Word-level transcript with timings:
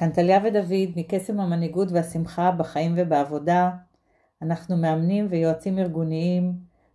כאן 0.00 0.12
טליה 0.12 0.40
ודוד 0.44 0.88
מקסם 0.96 1.40
המנהיגות 1.40 1.88
והשמחה 1.92 2.50
בחיים 2.50 2.94
ובעבודה. 2.96 3.70
אנחנו 4.42 4.76
מאמנים 4.76 5.26
ויועצים 5.30 5.78
ארגוניים, 5.78 6.52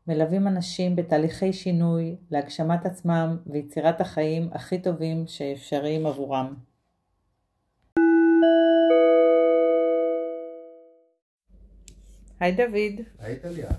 מלווים 0.08 0.48
אנשים 0.48 0.96
בתהליכי 0.96 1.54
שינוי 1.54 2.16
להגשמת 2.32 2.86
עצמם 2.86 3.38
ויצירת 3.48 4.02
החיים 4.02 4.50
הכי 4.52 4.82
טובים 4.82 5.28
שאפשריים 5.28 6.06
עבורם. 6.06 6.56
היי 12.40 12.52
דוד. 12.52 13.06
היי 13.20 13.40
טליה. 13.40 13.70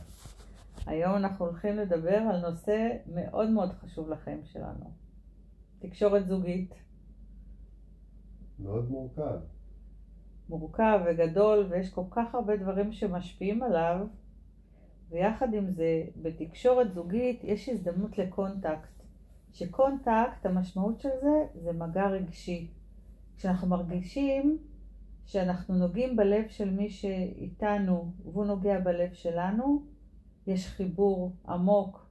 היום 0.87 1.17
אנחנו 1.17 1.47
הולכים 1.47 1.77
לדבר 1.77 2.17
על 2.17 2.51
נושא 2.51 2.89
מאוד 3.15 3.51
מאוד 3.51 3.73
חשוב 3.73 4.11
לחיים 4.11 4.43
שלנו. 4.53 4.91
תקשורת 5.79 6.27
זוגית. 6.27 6.86
מאוד 8.59 8.91
מורכב. 8.91 9.39
מורכב 10.49 11.01
וגדול 11.07 11.67
ויש 11.71 11.91
כל 11.91 12.05
כך 12.11 12.35
הרבה 12.35 12.57
דברים 12.57 12.93
שמשפיעים 12.93 13.63
עליו 13.63 14.07
ויחד 15.11 15.55
עם 15.55 15.71
זה 15.71 16.03
בתקשורת 16.23 16.93
זוגית 16.93 17.41
יש 17.45 17.69
הזדמנות 17.69 18.19
לקונטקט 18.19 19.03
שקונטקט 19.53 20.47
המשמעות 20.47 21.01
של 21.01 21.09
זה 21.23 21.47
זה 21.55 21.73
מגע 21.73 22.07
רגשי 22.07 22.71
כשאנחנו 23.37 23.69
מרגישים 23.69 24.59
שאנחנו 25.27 25.75
נוגעים 25.75 26.17
בלב 26.17 26.45
של 26.49 26.71
מי 26.71 26.91
שאיתנו 26.91 28.13
והוא 28.25 28.45
נוגע 28.45 28.81
בלב 28.81 29.13
שלנו 29.13 29.83
יש 30.47 30.69
חיבור 30.69 31.33
עמוק 31.49 32.07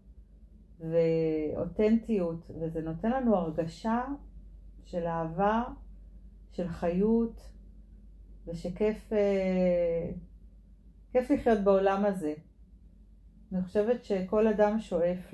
ואותנטיות 0.80 2.52
וזה 2.60 2.82
נותן 2.82 3.12
לנו 3.12 3.36
הרגשה 3.36 4.04
של 4.86 5.08
אהבה 5.08 5.64
של 6.56 6.68
חיות 6.68 7.50
ושכיף 8.48 9.14
אה, 9.14 10.12
כיף 11.12 11.32
לחיות 11.32 11.64
בעולם 11.64 12.06
הזה. 12.06 12.34
אני 13.52 13.64
חושבת 13.64 14.06
שכל 14.06 14.48
אדם 14.48 14.80
שואף 14.80 15.34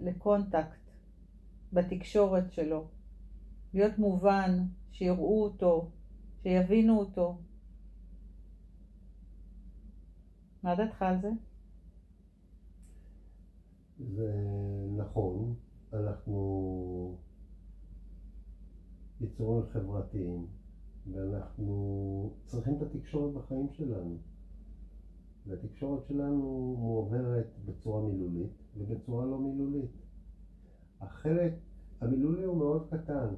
לקונטקט 0.00 0.90
בתקשורת 1.72 2.52
שלו, 2.52 2.88
להיות 3.74 3.98
מובן, 3.98 4.50
שיראו 4.90 5.42
אותו, 5.44 5.90
שיבינו 6.42 6.98
אותו. 6.98 7.38
מה 10.62 10.74
דעתך 10.74 11.02
על 11.02 11.20
זה? 11.20 11.30
זה 13.98 14.32
נכון, 14.96 15.54
אנחנו 15.92 17.18
יצורים 19.20 19.66
חברתיים, 19.72 20.46
ואנחנו 21.12 22.32
צריכים 22.44 22.76
את 22.76 22.82
התקשורת 22.82 23.32
בחיים 23.32 23.68
שלנו. 23.72 24.16
והתקשורת 25.46 26.04
שלנו 26.04 26.76
מועברת 26.78 27.46
בצורה 27.64 28.02
מילולית 28.02 28.52
ובצורה 28.76 29.26
לא 29.26 29.38
מילולית. 29.38 29.90
החלק 31.00 31.52
המילולי 32.00 32.44
הוא 32.44 32.56
מאוד 32.56 32.86
קטן. 32.90 33.28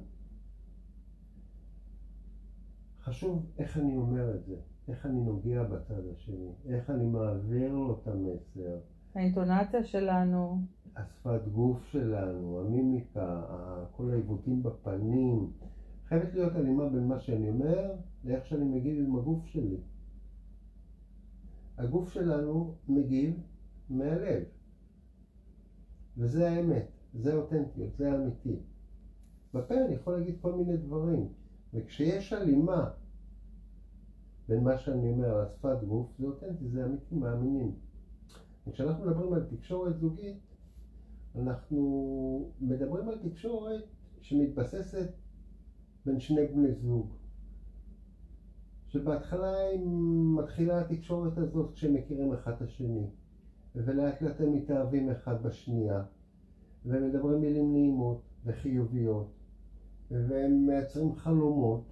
חשוב 2.99 3.45
איך 3.57 3.77
אני 3.77 3.97
אומר 3.97 4.35
את 4.35 4.45
זה, 4.45 4.55
איך 4.87 5.05
אני 5.05 5.21
נוגע 5.21 5.63
בצד 5.63 6.07
השני, 6.11 6.51
איך 6.65 6.89
אני 6.89 7.05
מעביר 7.05 7.73
לו 7.73 7.99
את 8.01 8.07
המסר. 8.07 8.79
האינטונציה 9.15 9.83
שלנו. 9.83 10.61
השפת 10.95 11.47
גוף 11.47 11.85
שלנו, 11.91 12.59
המימיקה, 12.59 13.43
כל 13.91 14.11
העיוותים 14.11 14.63
בפנים, 14.63 15.51
חייבת 16.11 16.33
להיות 16.33 16.55
הלימה 16.55 16.89
בין 16.89 17.07
מה 17.07 17.19
שאני 17.19 17.49
אומר 17.49 17.95
לאיך 18.23 18.45
שאני 18.45 18.65
מגיב 18.65 18.99
עם 18.99 19.15
הגוף 19.15 19.45
שלי. 19.45 19.77
הגוף 21.77 22.09
שלנו 22.13 22.75
מגיב 22.87 23.39
מהלב, 23.89 24.43
וזה 26.17 26.49
האמת, 26.49 26.87
זה 27.13 27.33
אותנטיות, 27.33 27.95
זה 27.95 28.15
אמיתי. 28.15 28.55
בפה 29.53 29.73
אני 29.85 29.93
יכול 29.93 30.13
להגיד 30.17 30.35
כל 30.41 30.55
מיני 30.55 30.77
דברים, 30.77 31.27
וכשיש 31.73 32.33
הלימה 32.33 32.89
בין 34.47 34.63
מה 34.63 34.77
שאני 34.77 35.09
אומר 35.11 35.41
לשפת 35.41 35.83
גוף, 35.87 36.07
זה 36.19 36.25
אותנטי, 36.25 36.67
זה 36.67 36.85
אמיתי, 36.85 37.15
מאמינים. 37.15 37.75
וכשאנחנו 38.67 39.05
מדברים 39.05 39.33
על 39.33 39.45
תקשורת 39.49 39.99
זוגית, 39.99 40.39
אנחנו 41.35 42.51
מדברים 42.61 43.09
על 43.09 43.17
תקשורת 43.29 43.83
שמתבססת 44.21 45.20
בין 46.05 46.19
שני 46.19 46.47
בני 46.47 46.73
זוג. 46.73 47.13
שבהתחלה 48.87 49.55
מתחילה 50.35 50.81
התקשורת 50.81 51.37
הזאת 51.37 51.73
כשהם 51.73 51.93
מכירים 51.93 52.33
אחד 52.33 52.51
את 52.51 52.61
השני, 52.61 53.05
ולאט 53.75 54.21
לאט 54.21 54.41
הם 54.41 54.53
מתאהבים 54.53 55.09
אחד 55.09 55.43
בשנייה, 55.43 56.03
ומדברים 56.85 57.41
מילים 57.41 57.71
נעימות 57.71 58.21
וחיוביות, 58.45 59.31
והם 60.11 60.65
מייצרים 60.65 61.15
חלומות, 61.15 61.83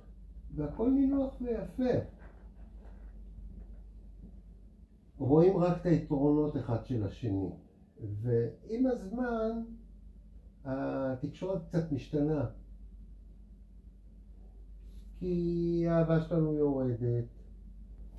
והכל 0.56 0.90
נינוח 0.90 1.42
ויפה. 1.42 2.00
רואים 5.18 5.58
רק 5.58 5.82
את 5.82 5.86
היתרונות 5.86 6.58
אחד 6.58 6.86
של 6.86 7.04
השני, 7.04 7.50
ועם 8.22 8.88
הזמן 8.88 9.64
התקשורת 10.66 11.62
קצת 11.68 11.92
משתנה. 11.92 12.46
כי 15.20 15.86
האהבה 15.88 16.22
שלנו 16.22 16.54
יורדת, 16.54 17.24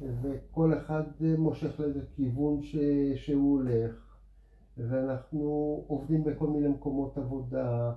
וכל 0.00 0.75
אחד 0.78 1.03
מושך 1.38 1.81
לאיזה 1.81 2.03
כיוון 2.16 2.62
ש... 2.62 2.77
שהוא 3.15 3.53
הולך, 3.53 4.16
ואנחנו 4.77 5.84
עובדים 5.87 6.25
בכל 6.25 6.47
מיני 6.47 6.69
מקומות 6.69 7.19
עבודה, 7.19 7.93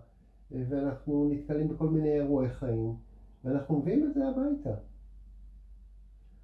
ואנחנו 0.51 1.29
נתקלים 1.29 1.67
בכל 1.67 1.87
מיני 1.87 2.13
אירועי 2.15 2.49
חיים, 2.49 2.95
ואנחנו 3.43 3.79
מביאים 3.79 4.03
את 4.03 4.13
זה 4.13 4.27
הביתה. 4.27 4.73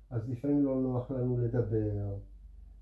אז 0.10 0.30
לפעמים 0.30 0.66
לא 0.66 0.80
נוח 0.82 1.12
לנו 1.12 1.38
לדבר, 1.38 2.16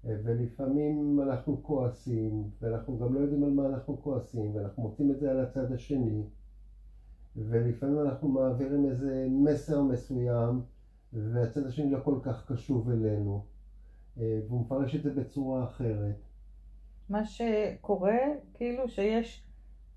ולפעמים 0.04 1.20
אנחנו 1.20 1.64
כועסים, 1.64 2.50
ואנחנו 2.62 2.98
גם 2.98 3.14
לא 3.14 3.20
יודעים 3.20 3.44
על 3.44 3.52
מה 3.52 3.66
אנחנו 3.66 4.02
כועסים, 4.02 4.56
ואנחנו 4.56 4.84
מוצאים 4.84 5.12
את 5.12 5.20
זה 5.20 5.32
על 5.32 5.40
הצד 5.40 5.72
השני. 5.72 6.24
ולפעמים 7.38 8.00
אנחנו 8.00 8.30
מעבירים 8.30 8.90
איזה 8.90 9.28
מסר 9.30 9.82
מסוים 9.82 10.62
והצד 11.14 11.66
השני 11.66 11.92
לא 11.92 12.00
כל 12.04 12.20
כך 12.24 12.52
קשוב 12.52 12.90
אלינו 12.90 13.46
אה, 14.20 14.40
והוא 14.48 14.62
מפרש 14.62 14.96
את 14.96 15.04
זה 15.04 15.14
בצורה 15.14 15.64
אחרת. 15.64 16.16
מה 17.10 17.26
שקורה 17.26 18.18
כאילו 18.54 18.90
שיש 18.90 19.44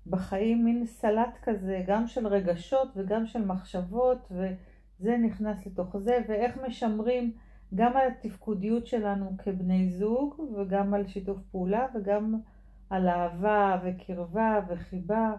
בחיים 0.07 0.65
מין 0.65 0.85
סלט 0.85 1.37
כזה 1.43 1.83
גם 1.87 2.07
של 2.07 2.27
רגשות 2.27 2.87
וגם 2.95 3.25
של 3.25 3.45
מחשבות 3.45 4.31
וזה 4.31 5.17
נכנס 5.17 5.65
לתוך 5.65 5.97
זה 5.97 6.17
ואיך 6.27 6.57
משמרים 6.67 7.33
גם 7.75 7.97
על 7.97 8.07
התפקודיות 8.07 8.87
שלנו 8.87 9.31
כבני 9.37 9.89
זוג 9.89 10.39
וגם 10.57 10.93
על 10.93 11.07
שיתוף 11.07 11.37
פעולה 11.51 11.87
וגם 11.95 12.39
על 12.89 13.07
אהבה 13.07 13.81
וקרבה 13.83 14.59
וחיבה 14.69 15.33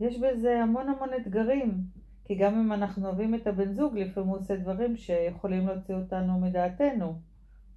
יש 0.00 0.18
בזה 0.20 0.62
המון 0.62 0.88
המון 0.88 1.08
אתגרים, 1.22 1.84
כי 2.24 2.34
גם 2.34 2.54
אם 2.54 2.72
אנחנו 2.72 3.06
אוהבים 3.06 3.34
את 3.34 3.46
הבן 3.46 3.72
זוג, 3.72 3.98
לפעמים 3.98 4.28
הוא 4.28 4.38
עושה 4.38 4.56
דברים 4.56 4.96
שיכולים 4.96 5.66
להוציא 5.66 5.94
אותנו 5.94 6.40
מדעתנו, 6.40 7.18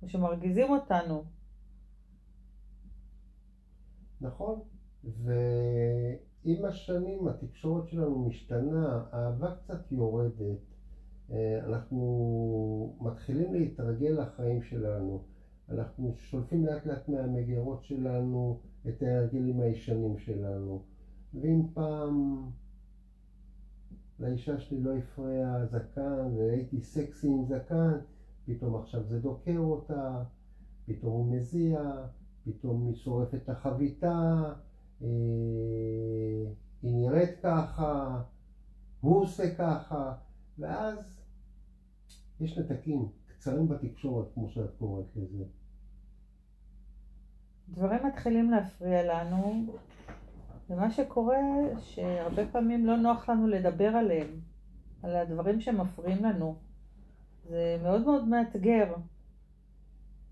או 0.01 0.09
שמרגיזים 0.09 0.69
אותנו. 0.69 1.23
נכון, 4.21 4.59
ועם 5.03 6.65
השנים 6.65 7.27
התקשורת 7.27 7.87
שלנו 7.87 8.25
משתנה, 8.25 9.03
האהבה 9.11 9.55
קצת 9.55 9.91
יורדת, 9.91 10.59
אה, 11.31 11.59
אנחנו 11.65 12.97
מתחילים 13.01 13.53
להתרגל 13.53 14.21
לחיים 14.21 14.61
שלנו, 14.61 15.23
אנחנו 15.69 16.13
שולפים 16.15 16.65
לאט 16.65 16.85
לאט 16.85 17.09
מהמגירות 17.09 17.83
שלנו 17.83 18.59
את 18.87 19.03
ההרגלים 19.03 19.59
הישנים 19.59 20.17
שלנו. 20.17 20.83
ואם 21.33 21.61
פעם 21.73 22.45
לאישה 24.19 24.59
שלי 24.59 24.81
לא 24.81 24.95
הפריע 24.95 25.65
זקן 25.65 26.33
והייתי 26.37 26.81
סקסי 26.81 27.27
עם 27.27 27.45
זקן, 27.45 27.97
פתאום 28.45 28.75
עכשיו 28.75 29.03
זה 29.03 29.19
דוקר 29.19 29.57
אותה, 29.57 30.23
פתאום 30.85 31.13
הוא 31.13 31.35
מזיע, 31.35 32.05
פתאום 32.45 32.87
היא 32.87 32.95
שורפת 32.95 33.35
את 33.35 33.49
החביתה, 33.49 34.43
אה, 35.01 35.07
היא 36.81 36.95
נראית 36.95 37.39
ככה, 37.43 38.21
הוא 39.01 39.21
עושה 39.21 39.55
ככה, 39.55 40.13
ואז 40.59 41.21
יש 42.39 42.57
נתקים 42.57 43.09
קצרים 43.27 43.67
בתקשורת, 43.67 44.25
כמו 44.33 44.49
שאת 44.49 44.69
קוראת 44.77 45.15
לזה. 45.15 45.43
דברים 47.69 48.05
מתחילים 48.07 48.51
להפריע 48.51 49.03
לנו 49.03 49.65
ומה 50.69 50.91
שקורה 50.91 51.37
שהרבה 51.79 52.47
פעמים 52.51 52.85
לא 52.85 52.97
נוח 52.97 53.29
לנו 53.29 53.47
לדבר 53.47 53.87
עליהם, 53.87 54.39
על 55.03 55.15
הדברים 55.15 55.61
שמפריעים 55.61 56.25
לנו. 56.25 56.55
זה 57.49 57.77
מאוד 57.83 58.05
מאוד 58.05 58.27
מאתגר 58.27 58.93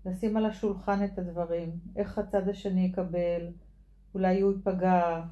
לשים 0.06 0.36
על 0.36 0.46
השולחן 0.46 1.04
את 1.04 1.18
הדברים, 1.18 1.70
איך 1.96 2.18
הצד 2.18 2.48
השני 2.48 2.80
יקבל, 2.80 3.52
אולי 4.14 4.40
הוא 4.40 4.52
ייפגע, 4.52 5.22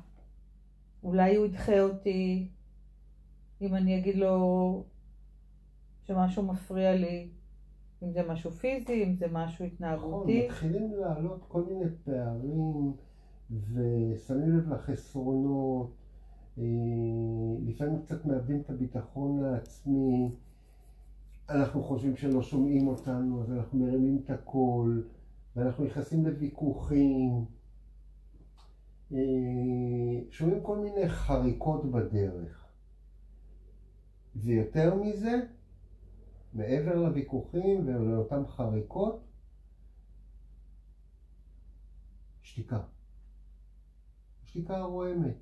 אולי 1.03 1.37
הוא 1.37 1.47
ידחה 1.47 1.81
אותי, 1.81 2.49
אם 3.61 3.75
אני 3.75 3.99
אגיד 3.99 4.17
לו 4.17 4.85
שמשהו 6.03 6.43
מפריע 6.43 6.95
לי, 6.95 7.29
אם 8.03 8.13
זה 8.13 8.23
משהו 8.29 8.51
פיזי, 8.51 9.05
אם 9.05 9.15
זה 9.15 9.27
משהו 9.33 9.65
התנהגותי. 9.65 10.47
נכון, 10.47 10.55
מתחילים 10.55 10.95
לעלות 10.95 11.45
כל 11.49 11.63
מיני 11.65 11.91
פערים 12.05 12.93
ושמים 13.61 14.57
לב 14.57 14.69
לחסרונות, 14.69 15.95
אה, 16.59 16.63
לפעמים 17.67 18.03
קצת 18.03 18.25
מאבדים 18.25 18.61
את 18.61 18.71
הביטחון 18.71 19.45
העצמי, 19.45 20.31
אנחנו 21.49 21.83
חושבים 21.83 22.17
שלא 22.17 22.43
שומעים 22.43 22.89
אותנו, 22.89 23.43
אז 23.43 23.53
אנחנו 23.53 23.79
מרימים 23.79 24.21
את 24.25 24.31
הקול, 24.31 25.09
ואנחנו 25.57 25.85
נכנסים 25.85 26.27
לוויכוחים, 26.27 27.45
אה, 29.13 29.19
שומעים 30.31 30.63
כל 30.63 30.79
מיני 30.79 31.09
חריקות 31.09 31.91
בדרך. 31.91 32.67
ויותר 34.37 34.95
מזה, 34.95 35.41
מעבר 36.53 36.97
לוויכוחים 36.97 37.87
ולאותן 37.87 38.47
חריקות, 38.47 39.25
שתיקה. 42.43 42.81
שתיקה 44.55 44.81
רועמת. 44.81 45.37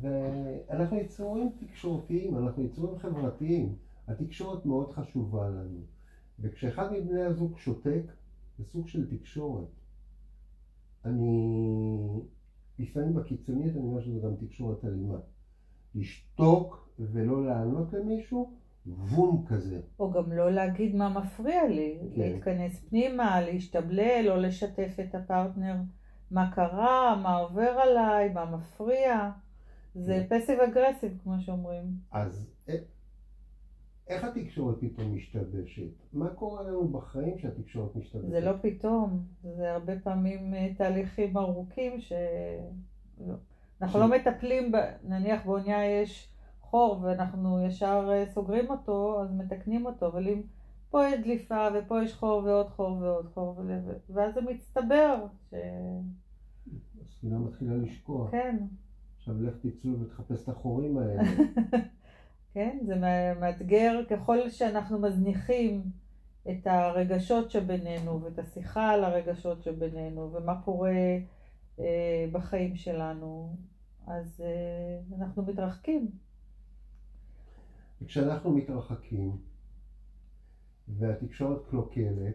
ואנחנו 0.00 0.96
יצורים 0.96 1.50
תקשורתיים, 1.60 2.36
אנחנו 2.36 2.64
יצורים 2.64 2.98
חברתיים. 2.98 3.76
התקשורת 4.08 4.66
מאוד 4.66 4.92
חשובה 4.92 5.48
לנו. 5.48 5.80
וכשאחד 6.40 6.92
מבני 6.92 7.22
הזוג 7.22 7.58
שותק, 7.58 8.02
זה 8.58 8.64
סוג 8.64 8.88
של 8.88 9.16
תקשורת. 9.18 9.68
אני, 11.04 12.20
לפעמים 12.78 13.14
בקיצוניות 13.14 13.76
אני 13.76 13.84
אומר 13.84 14.00
שזה 14.00 14.20
גם 14.20 14.36
תקשורת 14.36 14.84
אלימה. 14.84 15.18
לשתוק 15.94 16.88
ולא 16.98 17.46
לענות 17.46 17.92
למישהו, 17.92 18.52
וום 18.86 19.44
כזה. 19.48 19.80
או 19.98 20.10
גם 20.10 20.32
לא 20.32 20.50
להגיד 20.50 20.94
מה 20.94 21.08
מפריע 21.08 21.68
לי, 21.68 21.98
כן. 22.14 22.20
להתכנס 22.20 22.80
פנימה, 22.88 23.40
להשתבלל, 23.40 24.26
או 24.30 24.36
לשתף 24.36 24.96
את 25.00 25.14
הפרטנר 25.14 25.74
מה 26.30 26.50
קרה, 26.54 27.20
מה 27.22 27.36
עובר 27.36 27.70
עליי, 27.82 28.32
מה 28.32 28.44
מפריע. 28.44 29.30
זה. 29.94 30.26
פסיב 30.28 30.60
אגרסיב, 30.60 31.18
כמו 31.22 31.40
שאומרים. 31.40 31.84
אז 32.12 32.50
אה, 32.68 32.74
איך 34.08 34.24
התקשורת 34.24 34.76
פתאום 34.80 35.14
משתבשת? 35.14 35.90
מה 36.12 36.28
קורה 36.28 36.62
לנו 36.62 36.88
בחיים 36.88 37.38
שהתקשורת 37.38 37.96
משתבשת? 37.96 38.28
זה 38.28 38.40
לא 38.40 38.52
פתאום, 38.62 39.22
זה 39.42 39.72
הרבה 39.72 39.92
פעמים 40.00 40.54
אה, 40.54 40.68
תהליכים 40.76 41.36
ארוכים 41.36 42.00
ש... 42.00 42.12
לא. 43.26 43.34
אנחנו 43.82 43.98
ש... 43.98 44.02
לא 44.02 44.08
מטפלים, 44.08 44.72
ב... 44.72 44.76
נניח 45.04 45.46
באונייה 45.46 46.02
יש 46.02 46.28
חור 46.60 47.00
ואנחנו 47.02 47.66
ישר 47.66 48.08
אה, 48.12 48.26
סוגרים 48.26 48.70
אותו, 48.70 49.22
אז 49.22 49.32
מתקנים 49.32 49.86
אותו, 49.86 50.06
אבל 50.06 50.28
אם 50.28 50.42
פה 50.90 51.08
יש 51.08 51.20
דליפה 51.20 51.68
ופה 51.74 52.02
יש 52.02 52.14
חור 52.14 52.44
ועוד 52.44 52.68
חור 52.68 52.98
ועוד 53.00 53.26
חור, 53.34 53.60
ואז 54.08 54.34
זה 54.34 54.40
מצטבר. 54.40 55.26
ש... 55.50 55.54
הספינה 57.06 57.38
מתחילה 57.38 57.76
לשקוע. 57.76 58.30
כן. 58.30 58.56
עכשיו 59.16 59.42
לך 59.42 59.54
תצאו 59.62 60.00
ותחפש 60.00 60.42
את 60.42 60.48
החורים 60.48 60.98
האלה. 60.98 61.22
כן, 62.52 62.78
זה 62.86 62.94
מאתגר 63.40 64.00
ככל 64.10 64.50
שאנחנו 64.50 64.98
מזניחים 64.98 65.82
את 66.50 66.66
הרגשות 66.66 67.50
שבינינו 67.50 68.22
ואת 68.22 68.38
השיחה 68.38 68.90
על 68.90 69.04
הרגשות 69.04 69.62
שבינינו 69.62 70.32
ומה 70.32 70.62
קורה 70.62 71.18
אה, 71.80 72.26
בחיים 72.32 72.76
שלנו, 72.76 73.56
אז 74.06 74.44
אה, 74.44 75.16
אנחנו 75.18 75.42
מתרחקים. 75.42 76.10
וכשאנחנו 78.02 78.50
מתרחקים 78.50 79.36
והתקשורת 80.96 81.58
קלוקלת, 81.70 82.34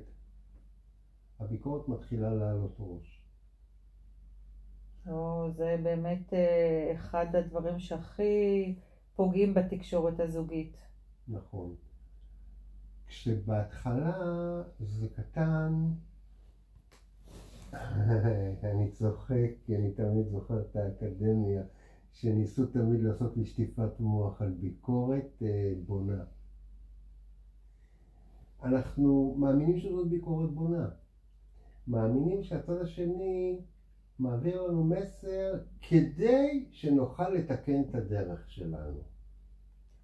הביקורת 1.40 1.88
מתחילה 1.88 2.34
לעלות 2.34 2.76
ראש. 2.80 3.24
או, 5.08 5.48
זה 5.52 5.76
באמת 5.84 6.34
אה, 6.34 6.92
אחד 6.92 7.36
הדברים 7.36 7.80
שהכי 7.80 8.76
פוגעים 9.16 9.54
בתקשורת 9.54 10.20
הזוגית. 10.20 10.78
נכון. 11.28 11.76
כשבהתחלה 13.08 14.14
זה 14.80 15.08
קטן, 15.08 15.92
אני 18.64 18.92
צוחק, 18.92 19.50
כי 19.66 19.76
אני 19.76 19.92
תמיד 19.92 20.28
זוכר 20.28 20.62
את 20.62 20.76
האקדמיה, 20.76 21.64
שניסו 22.14 22.66
תמיד 22.66 23.02
לעשות 23.02 23.38
לי 23.38 23.46
שטיפת 23.46 24.00
מוח 24.00 24.42
על 24.42 24.52
ביקורת 24.52 25.42
אה, 25.42 25.74
בונה. 25.86 26.24
אנחנו 28.64 29.36
מאמינים 29.38 29.80
שזאת 29.80 30.08
ביקורת 30.08 30.50
בונה. 30.50 30.88
מאמינים 31.88 32.44
שהצד 32.44 32.82
השני 32.82 33.60
מעביר 34.20 34.62
לנו 34.62 34.84
מסר 34.84 35.54
כדי 35.82 36.66
שנוכל 36.72 37.30
לתקן 37.30 37.82
את 37.82 37.96
הדרך 37.96 38.50
שלנו. 38.50 39.00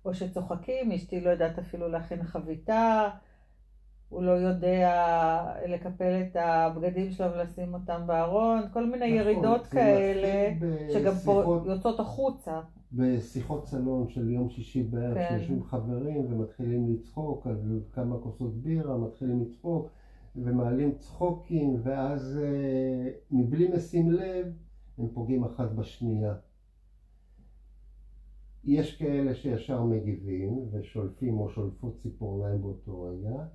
או 0.06 0.13
שצוחקים, 0.13 0.91
אשתי 0.91 1.21
לא 1.21 1.29
יודעת 1.29 1.59
אפילו 1.59 1.88
להכין 1.88 2.23
חביתה, 2.23 3.09
הוא 4.09 4.23
לא 4.23 4.31
יודע 4.31 4.95
לקפל 5.67 6.21
את 6.21 6.35
הבגדים 6.35 7.12
שלו 7.12 7.33
ולשים 7.33 7.73
אותם 7.73 8.01
בארון, 8.05 8.62
כל 8.73 8.85
מיני 8.85 9.05
נכון, 9.05 9.17
ירידות 9.17 9.67
כאלה, 9.67 10.53
שגם 10.94 11.13
פה 11.25 11.63
יוצאות 11.65 12.00
החוצה. 12.00 12.62
בשיחות 12.94 13.68
סלון 13.68 14.09
של 14.09 14.30
יום 14.30 14.50
שישי 14.50 14.83
בערב, 14.83 15.13
כן. 15.13 15.27
שיושבים 15.30 15.63
חברים 15.63 16.33
ומתחילים 16.33 16.94
לצחוק 16.94 17.47
על 17.47 17.81
כמה 17.91 18.18
כוסות 18.19 18.53
בירה, 18.53 18.97
מתחילים 18.97 19.41
לצחוק. 19.41 19.89
ומעלים 20.36 20.98
צחוקים, 20.98 21.75
ואז 21.84 22.39
אה, 22.43 23.12
מבלי 23.31 23.67
משים 23.75 24.12
לב, 24.12 24.48
הם 24.98 25.08
פוגעים 25.13 25.43
אחת 25.43 25.72
בשנייה. 25.72 26.36
יש 28.63 28.98
כאלה 28.98 29.36
שישר 29.36 29.84
מגיבים 29.84 30.69
ושולפים 30.72 31.39
או 31.39 31.50
שולפות 31.50 31.98
ציפורניים 32.01 32.62
באותו 32.62 33.01
רגע, 33.01 33.46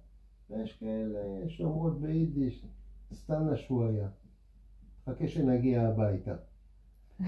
ויש 0.50 0.76
כאלה 0.76 1.48
שאומרות 1.48 2.00
ביידיש, 2.00 2.66
סתם 3.12 3.56
שוואיה, 3.56 4.08
חכה 5.06 5.28
שנגיע 5.28 5.82
הביתה. 5.82 6.36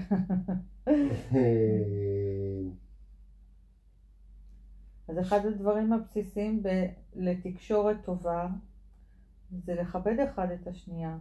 אז 5.07 5.19
אחד 5.19 5.45
הדברים 5.45 5.93
הבסיסיים 5.93 6.63
ב- 6.63 6.87
לתקשורת 7.15 7.97
טובה 8.03 8.47
זה 9.65 9.75
לכבד 9.75 10.19
אחד 10.19 10.47
את 10.51 10.67
השנייה. 10.67 11.17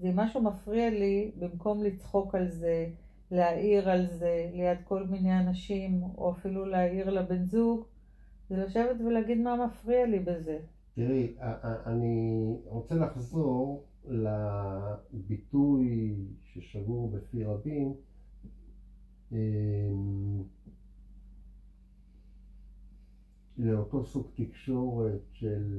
ואם 0.00 0.16
משהו 0.16 0.42
מפריע 0.42 0.90
לי, 0.90 1.30
במקום 1.38 1.82
לצחוק 1.82 2.34
על 2.34 2.50
זה, 2.50 2.86
להעיר 3.30 3.90
על 3.90 4.06
זה 4.06 4.50
ליד 4.52 4.78
כל 4.84 5.06
מיני 5.06 5.40
אנשים, 5.40 6.02
או 6.02 6.32
אפילו 6.32 6.64
להעיר 6.66 7.10
לבן 7.10 7.44
זוג, 7.44 7.84
זה 8.48 8.56
לשבת 8.56 9.00
ולהגיד 9.00 9.38
מה 9.38 9.66
מפריע 9.66 10.06
לי 10.06 10.18
בזה. 10.18 10.58
תראי, 10.94 11.34
אני 11.86 12.44
רוצה 12.64 12.94
לחזור 12.94 13.84
לביטוי 15.12 16.16
ששגור 16.54 17.10
בפי 17.10 17.44
רבים, 17.44 17.94
אמ, 19.32 20.42
לאותו 23.56 24.04
סוג 24.04 24.26
תקשורת 24.34 25.20
של 25.32 25.78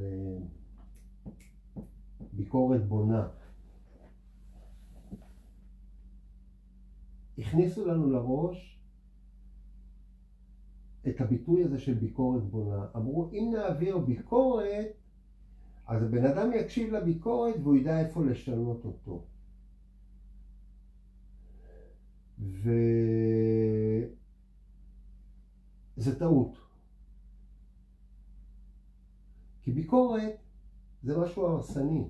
ביקורת 2.33 2.87
בונה. 2.87 3.27
הכניסו 7.37 7.85
לנו 7.85 8.09
לראש 8.09 8.79
את 11.07 11.21
הביטוי 11.21 11.63
הזה 11.63 11.79
של 11.79 11.93
ביקורת 11.93 12.43
בונה. 12.43 12.85
אמרו, 12.95 13.29
אם 13.31 13.51
נעביר 13.53 13.97
ביקורת, 13.97 14.87
אז 15.87 16.03
הבן 16.03 16.25
אדם 16.25 16.51
יקשיב 16.53 16.93
לביקורת 16.93 17.55
והוא 17.63 17.75
ידע 17.75 17.99
איפה 17.99 18.23
לשנות 18.25 18.85
אותו. 18.85 19.23
וזה 22.41 24.05
טעות. 26.19 26.57
כי 29.61 29.71
ביקורת 29.71 30.37
זה 31.03 31.19
משהו 31.19 31.45
הרסני. 31.45 32.07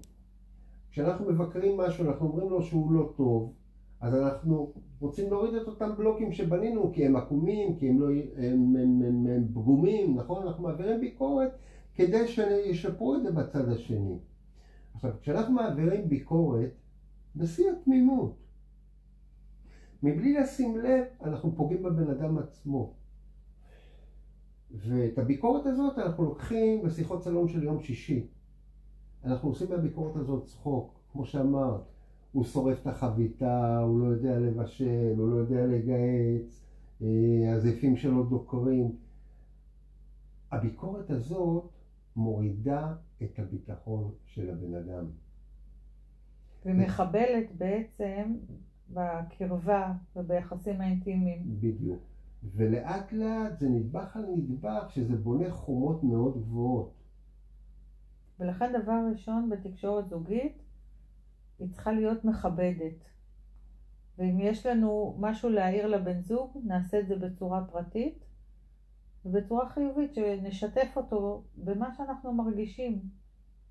כשאנחנו 0.92 1.26
מבקרים 1.26 1.78
משהו, 1.78 2.06
אנחנו 2.06 2.28
אומרים 2.28 2.50
לו 2.50 2.62
שהוא 2.62 2.92
לא 2.92 3.14
טוב, 3.16 3.54
אז 4.00 4.16
אנחנו 4.16 4.74
רוצים 5.00 5.30
להוריד 5.30 5.54
את 5.54 5.68
אותם 5.68 5.90
בלוקים 5.98 6.32
שבנינו 6.32 6.92
כי 6.94 7.06
הם 7.06 7.16
עקומים, 7.16 7.76
כי 7.76 7.90
הם, 7.90 8.00
לא, 8.00 8.12
הם, 8.12 8.76
הם, 8.76 9.02
הם, 9.08 9.28
הם 9.28 9.48
פגומים, 9.54 10.18
נכון? 10.18 10.48
אנחנו 10.48 10.64
מעבירים 10.64 11.00
ביקורת 11.00 11.52
כדי 11.96 12.28
שישפרו 12.28 13.16
את 13.16 13.24
זה 13.24 13.32
בצד 13.32 13.70
השני. 13.70 14.18
עכשיו, 14.94 15.12
כשאנחנו 15.22 15.54
מעבירים 15.54 16.10
ביקורת, 16.10 16.72
בשיא 17.36 17.72
התמימות, 17.72 18.41
מבלי 20.04 20.34
לשים 20.34 20.78
לב, 20.78 21.04
אנחנו 21.24 21.56
פוגעים 21.56 21.84
בבן 21.84 22.10
אדם 22.10 22.38
עצמו. 22.38 22.94
ואת 24.72 25.18
הביקורת 25.18 25.66
הזאת 25.66 25.98
אנחנו 25.98 26.24
לוקחים 26.24 26.84
בשיחות 26.84 27.24
סלון 27.24 27.48
של 27.48 27.64
יום 27.64 27.80
שישי. 27.80 28.28
אנחנו 29.24 29.50
עושים 29.50 29.70
מהביקורת 29.70 30.16
הזאת 30.16 30.46
צחוק, 30.46 31.00
כמו 31.12 31.26
שאמרת, 31.26 31.82
הוא 32.32 32.44
שורף 32.44 32.82
את 32.82 32.88
החביתה, 32.88 33.78
הוא 33.80 34.00
לא 34.00 34.06
יודע 34.06 34.40
לבשל, 34.40 35.14
הוא 35.18 35.30
לא 35.30 35.36
יודע 35.36 35.66
לגהץ, 35.66 36.64
אה, 37.02 37.54
הזיפים 37.56 37.98
שלו 37.98 38.24
דוקרים. 38.24 38.96
הביקורת 40.52 41.10
הזאת 41.10 41.70
מורידה 42.16 42.94
את 43.24 43.40
הביטחון 43.40 44.12
של 44.26 44.50
הבן 44.50 44.74
אדם. 44.76 45.06
ומחבלת 46.66 47.56
בעצם 47.58 48.34
בקרבה 48.94 49.94
וביחסים 50.16 50.82
האינטימיים. 50.82 51.44
בדיוק. 51.60 52.00
ולאט 52.44 53.12
לאט 53.12 53.60
זה 53.60 53.70
נדבך 53.70 54.18
על 54.18 54.26
נדבך 54.36 54.92
שזה 54.92 55.16
בונה 55.16 55.52
חומות 55.52 56.04
מאוד 56.04 56.42
גבוהות. 56.42 56.94
ולכן 58.40 58.74
דבר 58.84 59.00
ראשון 59.12 59.50
בתקשורת 59.50 60.10
זוגית, 60.10 60.58
היא 61.60 61.70
צריכה 61.72 61.92
להיות 61.92 62.26
מכבדת. 62.26 63.04
ואם 64.18 64.40
יש 64.40 64.66
לנו 64.66 65.16
משהו 65.20 65.50
להעיר 65.50 65.88
לבן 65.88 66.22
זוג, 66.22 66.58
נעשה 66.64 67.00
את 67.00 67.08
זה 67.08 67.16
בצורה 67.16 67.66
פרטית 67.72 68.26
ובצורה 69.26 69.70
חיובית, 69.70 70.14
שנשתף 70.14 70.94
אותו 70.96 71.44
במה 71.58 71.96
שאנחנו 71.98 72.34
מרגישים, 72.34 73.02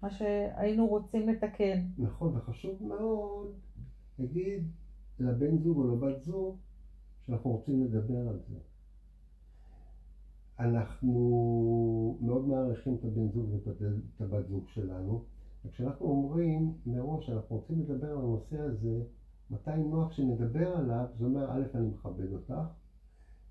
מה 0.02 0.10
שהיינו 0.10 0.86
רוצים 0.86 1.28
לתקן. 1.28 1.86
נכון, 1.98 2.36
וחשוב 2.36 2.82
מאוד 2.82 3.54
להגיד 4.18 4.64
לבן 5.20 5.58
זוג 5.58 5.78
או 5.78 5.96
לבת 5.96 6.22
זוג 6.22 6.56
שאנחנו 7.20 7.50
רוצים 7.50 7.84
לדבר 7.84 8.28
על 8.28 8.38
זה. 8.48 8.56
אנחנו 10.58 12.18
מאוד 12.20 12.48
מעריכים 12.48 12.94
את 12.94 13.04
הבן 13.04 13.28
זוג 13.28 13.46
ואת 13.50 14.20
הבת 14.20 14.48
זוג 14.48 14.68
שלנו, 14.68 15.24
וכשאנחנו 15.64 16.06
אומרים 16.06 16.72
מראש 16.86 17.26
שאנחנו 17.26 17.56
רוצים 17.56 17.80
לדבר 17.80 18.10
על 18.10 18.18
הנושא 18.18 18.58
הזה, 18.60 19.02
מתי 19.50 19.76
נוח 19.76 20.12
שנדבר 20.12 20.76
עליו, 20.76 21.06
זה 21.18 21.24
אומר, 21.24 21.50
א', 21.50 21.62
אני 21.74 21.88
מכבד 21.88 22.32
אותך, 22.32 22.54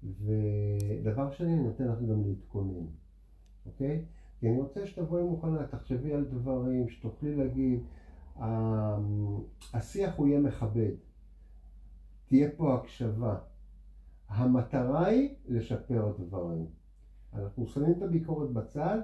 ודבר 0.04 1.32
שני, 1.32 1.54
אני 1.54 1.64
נותן 1.64 1.88
לך 1.88 2.02
גם 2.02 2.24
להתכונן, 2.24 2.86
אוקיי? 3.66 4.06
כי 4.40 4.50
אני 4.50 4.58
רוצה 4.58 4.88
שתבואי 4.88 5.24
מוכנה, 5.24 5.68
תחשבי 5.68 6.14
על 6.14 6.26
דברים, 6.26 6.90
שתוכלי 6.90 7.36
להגיד, 7.36 7.80
השיח 9.74 10.16
הוא 10.16 10.28
יהיה 10.28 10.40
מכבד, 10.40 10.92
תהיה 12.30 12.50
פה 12.58 12.76
הקשבה. 12.76 13.36
המטרה 14.28 15.06
היא 15.06 15.36
לשפר 15.48 16.14
דברים. 16.20 16.66
אנחנו 17.34 17.68
שמים 17.68 17.92
את 17.98 18.02
הביקורת 18.02 18.50
בצד 18.50 18.98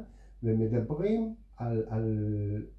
ומדברים 0.43 1.35
על, 1.57 1.83
על, 1.87 2.07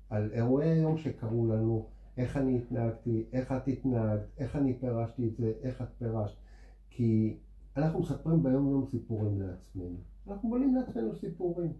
על 0.09 0.31
אירועי 0.33 0.69
היום 0.69 0.97
שקרו 0.97 1.47
לנו, 1.47 1.89
איך 2.17 2.37
אני 2.37 2.59
התנהגתי, 2.59 3.25
איך 3.33 3.53
את 3.53 3.69
התנהגת, 3.69 4.27
איך 4.39 4.57
אני 4.57 4.79
פירשתי 4.79 5.29
את 5.29 5.37
זה, 5.37 5.53
איך 5.63 5.83
את 5.83 5.89
פירשת. 5.99 6.37
כי 6.91 7.37
אנחנו 7.77 8.01
מספרים 8.01 8.43
ביום 8.43 8.71
יום 8.71 8.87
סיפורים 8.91 9.41
לעצמנו. 9.41 9.97
אנחנו 10.29 10.49
בונים 10.49 10.75
לעצמנו 10.75 11.15
סיפורים. 11.15 11.73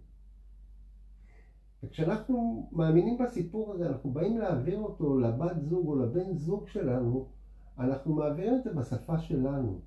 וכשאנחנו 1.83 2.69
מאמינים 2.71 3.17
בסיפור 3.17 3.73
הזה, 3.73 3.87
אנחנו 3.87 4.11
באים 4.11 4.37
להעביר 4.37 4.79
אותו 4.79 5.17
לבת 5.17 5.61
זוג 5.61 5.87
או 5.87 5.95
לבן 5.95 6.37
זוג 6.37 6.67
שלנו, 6.67 7.36
אנחנו 7.79 8.13
מעבירים 8.13 8.55
את 8.55 8.63
זה 8.63 8.73
בשפה 8.73 9.19
שלנו. 9.19 9.81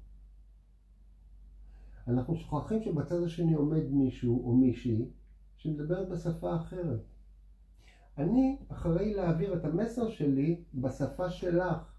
אנחנו 2.09 2.37
שוכחים 2.37 2.83
שבצד 2.83 3.23
השני 3.23 3.55
עומד 3.55 3.85
מישהו 3.91 4.47
או 4.47 4.57
מישהי 4.57 5.11
שמדברת 5.57 6.09
בשפה 6.09 6.57
אחרת. 6.57 7.01
אני 8.19 8.59
אחראי 8.69 9.15
להעביר 9.15 9.55
את 9.55 9.65
המסר 9.65 10.09
שלי 10.09 10.65
בשפה 10.75 11.31
שלך, 11.31 11.95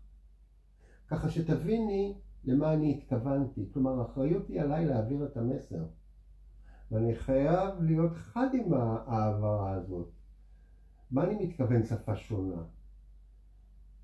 ככה 1.08 1.30
שתביני 1.30 2.18
למה 2.44 2.74
אני 2.74 2.98
התכוונתי. 2.98 3.70
כלומר, 3.74 4.00
האחריות 4.00 4.48
היא 4.48 4.62
עליי 4.62 4.86
להעביר 4.86 5.26
את 5.26 5.38
המסר. 5.38 5.86
ואני 6.92 7.16
חייב 7.16 7.82
להיות 7.82 8.12
חד 8.14 8.48
עם 8.54 8.74
ההעברה 8.74 9.72
הזאת. 9.72 10.10
מה 11.12 11.24
אני 11.24 11.46
מתכוון 11.46 11.84
שפה 11.84 12.16
שונה? 12.16 12.64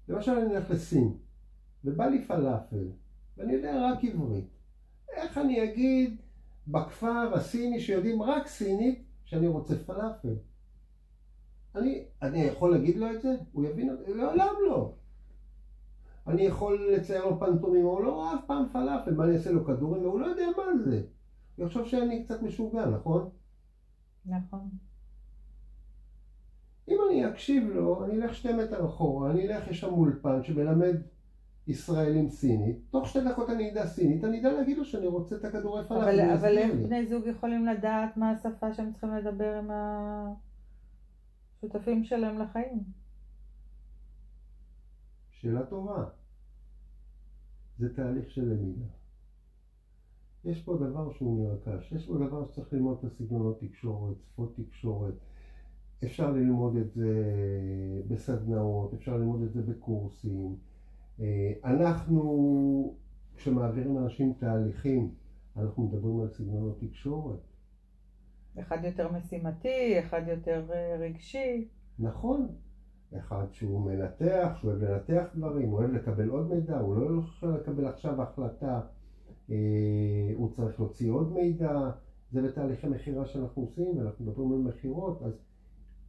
למשל 0.08 0.32
אני 0.32 0.56
הולך 0.56 0.70
לסין, 0.70 1.18
ובא 1.88 2.06
לי 2.06 2.22
פלאפל, 2.22 2.88
ואני 3.38 3.54
יודע 3.54 3.92
רק 3.92 4.04
עברית. 4.04 4.48
איך 5.10 5.38
אני 5.38 5.64
אגיד 5.64 6.22
בכפר 6.68 7.34
הסיני 7.34 7.80
שיודעים 7.80 8.22
רק 8.22 8.48
סינית 8.48 9.04
שאני 9.26 9.48
רוצה 9.48 9.76
פלאפל? 9.76 10.36
אני, 11.76 12.06
אני 12.22 12.40
יכול 12.40 12.72
להגיד 12.72 12.98
לו 12.98 13.12
את 13.12 13.22
זה? 13.22 13.36
הוא 13.52 13.66
יבין? 13.66 13.98
לעולם 14.08 14.54
לא. 14.70 14.94
אני 16.28 16.42
יכול 16.42 16.92
לצייר 16.96 17.26
לו 17.26 17.40
פנטומים, 17.40 17.86
הוא 17.86 18.04
לא 18.04 18.36
אף 18.36 18.40
פעם 18.48 18.66
פלאפל, 18.72 19.14
מה 19.14 19.24
אני 19.24 19.36
אעשה 19.36 19.52
לו 19.52 19.66
כדורים? 19.66 20.02
והוא 20.02 20.20
לא 20.20 20.26
יודע 20.26 20.46
מה 20.58 20.84
זה. 20.86 21.02
הוא 21.56 21.66
יחשוב 21.66 21.88
שאני 21.88 22.24
קצת 22.26 22.42
משוגע, 22.42 22.86
נכון? 22.86 23.30
נכון. 24.26 24.70
אם 26.88 26.98
אני 27.10 27.30
אקשיב 27.30 27.70
לו, 27.70 28.06
אני 28.06 28.16
אלך 28.16 28.34
שתי 28.34 28.54
מטר 28.54 28.86
אחורה, 28.86 29.32
אני 29.32 29.48
אלך, 29.48 29.68
יש 29.68 29.80
שם 29.80 29.94
אולפן 29.94 30.44
שמלמד 30.44 30.96
ישראלים 31.68 32.30
סינית, 32.30 32.78
תוך 32.90 33.08
שתי 33.08 33.20
דקות 33.22 33.50
אני 33.50 33.72
אדע 33.72 33.86
סינית, 33.86 34.24
אני 34.24 34.42
אדע 34.42 34.52
להגיד 34.52 34.78
לו 34.78 34.86
שאני 34.86 35.08
רוצה 35.08 35.36
את 35.36 35.46
הכדורי 35.46 35.88
פלאפל. 35.88 36.04
אבל, 36.04 36.32
אבל 36.32 36.58
איך 36.58 36.72
בני 36.74 37.06
זוג 37.06 37.26
יכולים 37.26 37.66
לדעת 37.66 38.18
מה 38.18 38.32
השפה 38.32 38.74
שהם 38.74 38.92
צריכים 38.92 39.10
לדבר 39.10 39.58
עם 39.58 39.72
השותפים 41.64 42.04
שלהם 42.04 42.40
לחיים? 42.40 42.84
שאלה 45.32 45.66
טובה. 45.66 46.06
זה 47.80 47.96
תהליך 47.96 48.32
של 48.32 48.42
למידה. 48.42 48.86
יש 50.46 50.64
פה 50.64 50.78
דבר 50.78 51.12
שהוא 51.12 51.50
נרכש, 51.50 51.92
יש 51.92 52.08
פה 52.08 52.18
דבר 52.18 52.46
שצריך 52.46 52.74
ללמוד 52.74 52.98
את 53.00 53.04
הסגנונות 53.04 53.60
תקשורת, 53.60 54.16
שפות 54.22 54.56
תקשורת. 54.56 55.14
אפשר 56.04 56.32
ללמוד 56.32 56.76
את 56.76 56.92
זה 56.92 57.24
בסדנאות, 58.08 58.94
אפשר 58.94 59.18
ללמוד 59.18 59.42
את 59.42 59.54
זה 59.54 59.62
בקורסים. 59.62 60.56
אה, 61.20 61.52
אנחנו, 61.64 62.96
כשמעבירים 63.36 63.98
אנשים 63.98 64.34
תהליכים, 64.34 65.12
אנחנו 65.58 65.84
מדברים 65.84 66.20
על 66.20 66.28
סגנונות 66.30 66.80
תקשורת. 66.80 67.40
אחד 68.60 68.78
יותר 68.84 69.12
משימתי, 69.12 70.00
אחד 70.00 70.22
יותר 70.28 70.66
אה, 70.74 70.98
רגשי. 71.00 71.68
נכון. 72.00 72.48
אחד 73.18 73.46
שהוא 73.52 73.82
מנתח, 73.82 74.56
שהוא 74.60 74.72
אוהב 74.72 74.84
לנתח 74.84 75.26
דברים, 75.36 75.70
הוא 75.70 75.80
אוהב 75.80 75.92
לקבל 75.92 76.30
עוד 76.30 76.50
מידע, 76.50 76.80
הוא 76.80 76.96
לא 76.96 77.22
יכול 77.22 77.54
לקבל 77.54 77.86
עכשיו 77.86 78.22
החלטה, 78.22 78.82
אה, 79.50 79.56
הוא 80.36 80.52
צריך 80.52 80.80
להוציא 80.80 81.12
עוד 81.12 81.32
מידע, 81.32 81.92
זה 82.32 82.42
בתהליכי 82.42 82.88
מכירה 82.88 83.26
שאנחנו 83.26 83.62
עושים, 83.62 83.98
ואנחנו 83.98 84.26
מדברים 84.26 84.52
על 84.52 84.58
מכירות, 84.58 85.22
אז 85.22 85.34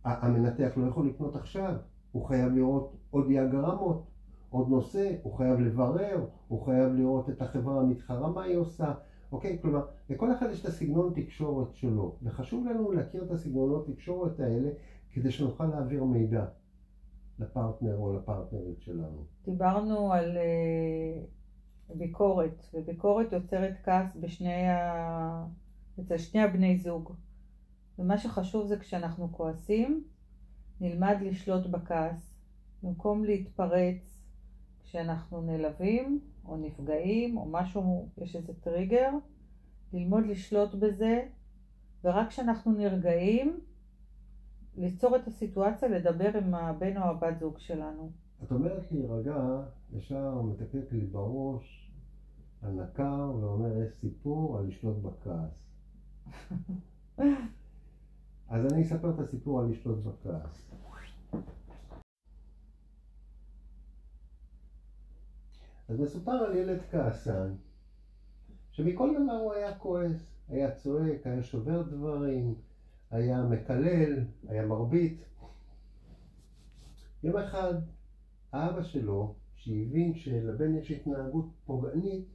המנתח 0.05 0.73
לא 0.77 0.87
יכול 0.87 1.09
לקנות 1.09 1.37
עכשיו, 1.37 1.75
הוא 2.13 2.25
חייב 2.25 2.53
לראות 2.53 2.97
עוד 3.11 3.27
דיאגרמות, 3.27 4.07
עוד 4.51 4.69
נושא, 4.69 5.15
הוא 5.23 5.35
חייב 5.35 5.61
לברר, 5.61 6.27
הוא 6.49 6.63
חייב 6.65 6.93
לראות 6.93 7.31
את 7.31 7.43
החברה 7.43 7.81
המתחרה 7.81 8.31
מה 8.31 8.43
היא 8.43 8.57
עושה, 8.57 8.95
אוקיי? 9.33 9.59
כלומר, 9.63 9.87
לכל 10.11 10.33
אחד 10.33 10.47
יש 10.51 10.61
את 10.61 10.67
הסגנון 10.67 11.13
תקשורת 11.15 11.75
שלו, 11.75 12.17
וחשוב 12.23 12.67
לנו 12.67 12.93
להכיר 12.93 13.25
את 13.25 13.31
הסגנונות 13.31 13.87
תקשורת 13.87 14.41
האלה 14.41 14.71
כדי 15.13 15.31
שנוכל 15.31 15.67
להעביר 15.67 16.05
מידע 16.05 16.45
לפרטנר 17.39 17.97
או 17.97 18.17
לפרטנרית 18.17 18.81
שלנו. 18.81 19.25
דיברנו 19.45 20.13
על 20.13 20.37
uh, 20.37 21.95
ביקורת, 21.95 22.67
וביקורת 22.75 23.33
יוצרת 23.33 23.75
כעס 23.85 24.17
בשני 24.17 24.69
ה... 24.69 25.47
אצל 26.01 26.19
שני 26.19 26.43
הבני 26.43 26.77
זוג. 26.77 27.13
ומה 27.99 28.19
שחשוב 28.19 28.67
זה 28.67 28.79
כשאנחנו 28.79 29.33
כועסים, 29.33 30.05
נלמד 30.81 31.17
לשלוט 31.23 31.67
בכעס, 31.67 32.41
במקום 32.83 33.25
להתפרץ 33.25 34.18
כשאנחנו 34.89 35.41
נלווים 35.41 36.21
או 36.45 36.57
נפגעים 36.57 37.37
או 37.37 37.47
משהו, 37.47 38.09
יש 38.19 38.37
איזה 38.37 38.53
טריגר, 38.61 39.11
ללמוד 39.93 40.27
לשלוט 40.27 40.75
בזה, 40.75 41.23
ורק 42.05 42.29
כשאנחנו 42.29 42.73
נרגעים, 42.73 43.61
ליצור 44.77 45.17
את 45.17 45.27
הסיטואציה 45.27 45.89
לדבר 45.89 46.39
עם 46.39 46.55
הבן 46.55 46.97
או 46.97 47.03
הבת 47.03 47.39
זוג 47.41 47.59
שלנו. 47.59 48.11
את 48.43 48.53
אומרת 48.53 48.93
להירגע, 48.93 49.63
ישר 49.93 50.43
מתקתק 50.43 50.93
לי 50.93 51.07
בראש 51.07 51.91
הנקר 52.63 53.31
ואומר, 53.41 53.83
יש 53.83 53.93
סיפור 54.01 54.59
על 54.59 54.67
לשלוט 54.67 54.97
בכעס. 54.97 55.69
אז 58.49 58.73
אני 58.73 58.83
אספר 58.83 59.11
את 59.11 59.19
הסיפור 59.19 59.61
על 59.61 59.67
לשלוט 59.71 59.99
בכעס. 59.99 60.71
אז 65.89 66.01
מסופר 66.01 66.33
על 66.33 66.57
ילד 66.57 66.79
כעסן, 66.91 67.53
שמכל 68.71 69.25
דבר 69.25 69.33
הוא 69.33 69.53
היה 69.53 69.79
כועס, 69.79 70.45
היה 70.49 70.75
צועק, 70.75 71.27
היה 71.27 71.43
שובר 71.43 71.83
דברים, 71.83 72.55
היה 73.11 73.43
מקלל, 73.43 74.25
היה 74.49 74.67
מרביט. 74.67 75.21
יום 77.23 77.37
אחד 77.37 77.75
האבא 78.53 78.83
שלו, 78.83 79.35
שהבין 79.55 80.15
שלבן 80.15 80.75
יש 80.75 80.91
התנהגות 80.91 81.45
פוגענית, 81.67 82.27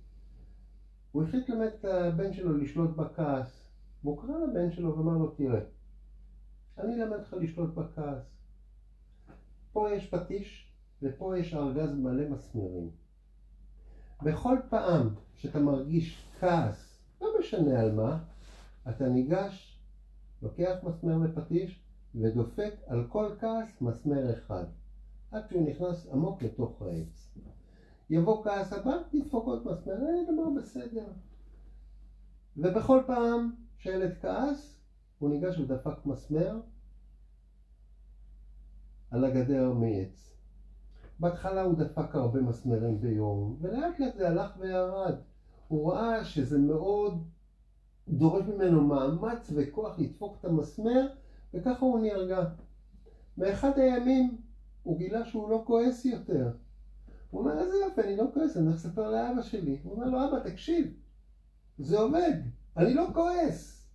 הוא 1.12 1.24
החליט 1.24 1.50
ללמד 1.50 1.70
את 1.80 1.86
הבן 1.86 2.34
שלו 2.34 2.58
לשלוט 2.58 2.96
בכעס. 2.96 3.70
והוא 4.04 4.22
קרא 4.22 4.38
לבן 4.38 4.72
שלו 4.72 4.98
ואמר 4.98 5.18
לו, 5.18 5.32
תראה, 5.32 5.60
אני 6.78 6.94
אלמד 6.96 7.18
אותך 7.18 7.34
לשלוט 7.34 7.74
בכעס. 7.74 8.38
פה 9.74 9.90
יש 9.92 10.10
פטיש 10.10 10.72
ופה 11.02 11.38
יש 11.38 11.54
ארגז 11.54 11.96
מלא 11.96 12.30
מסמרים. 12.30 13.03
בכל 14.24 14.58
פעם 14.70 15.10
שאתה 15.36 15.60
מרגיש 15.60 16.28
כעס, 16.40 17.00
לא 17.22 17.28
משנה 17.40 17.80
על 17.80 17.92
מה, 17.92 18.18
אתה 18.90 19.08
ניגש, 19.08 19.80
לוקח 20.42 20.74
מסמר 20.84 21.18
ופטיש 21.22 21.84
ודופק 22.16 22.74
על 22.88 23.04
כל 23.08 23.30
כעס 23.40 23.82
מסמר 23.82 24.32
אחד, 24.32 24.64
עד 25.32 25.48
שהוא 25.48 25.68
נכנס 25.68 26.08
עמוק 26.12 26.42
לתוך 26.42 26.82
העץ. 26.82 27.34
יבוא 28.10 28.44
כעס 28.44 28.74
הבא, 28.74 28.96
תדפוק 29.12 29.46
עוד 29.46 29.68
מסמר, 29.68 29.94
אין 29.94 30.26
דבר 30.34 30.50
בסדר. 30.50 31.08
ובכל 32.58 33.00
פעם 33.08 33.52
שילד 33.78 34.14
כעס, 34.22 34.80
הוא 35.20 35.30
ניגש 35.30 35.58
ודפק 35.58 36.06
מסמר 36.06 36.60
על 39.12 39.24
הגדר 39.24 39.72
מעץ. 39.72 40.33
בהתחלה 41.24 41.62
הוא 41.62 41.78
דפק 41.78 42.16
הרבה 42.16 42.42
מסמרים 42.42 43.02
ביום, 43.02 43.58
ולאט 43.62 44.00
לאט 44.00 44.16
זה 44.16 44.30
הלך 44.30 44.58
וירד. 44.60 45.16
הוא 45.68 45.92
ראה 45.92 46.26
שזה 46.26 46.58
מאוד 46.58 47.24
דורש 48.08 48.48
ממנו 48.48 48.82
מאמץ 48.82 49.52
וכוח 49.56 50.00
לדפוק 50.00 50.38
את 50.40 50.46
המסמר, 50.46 51.08
וככה 51.54 51.86
הוא 51.86 52.00
נרגע. 52.00 52.44
מאחד 53.38 53.78
הימים 53.78 54.38
הוא 54.84 54.98
גילה 54.98 55.26
שהוא 55.26 55.50
לא 55.50 55.64
כועס 55.66 56.06
יותר. 56.06 56.52
הוא 57.30 57.42
אומר, 57.42 57.60
איזה 57.60 57.76
יופי, 57.76 58.02
אני 58.02 58.18
לא 58.18 58.26
כועס, 58.34 58.58
אני 58.58 58.66
הולך 58.66 58.76
לספר 58.76 59.12
לאבא 59.12 59.42
שלי. 59.42 59.80
הוא 59.84 59.94
אומר 59.94 60.08
לו, 60.10 60.26
אבא, 60.26 60.50
תקשיב, 60.50 60.94
זה 61.78 62.00
עובד, 62.00 62.34
אני 62.78 62.94
לא 62.94 63.08
כועס. 63.14 63.88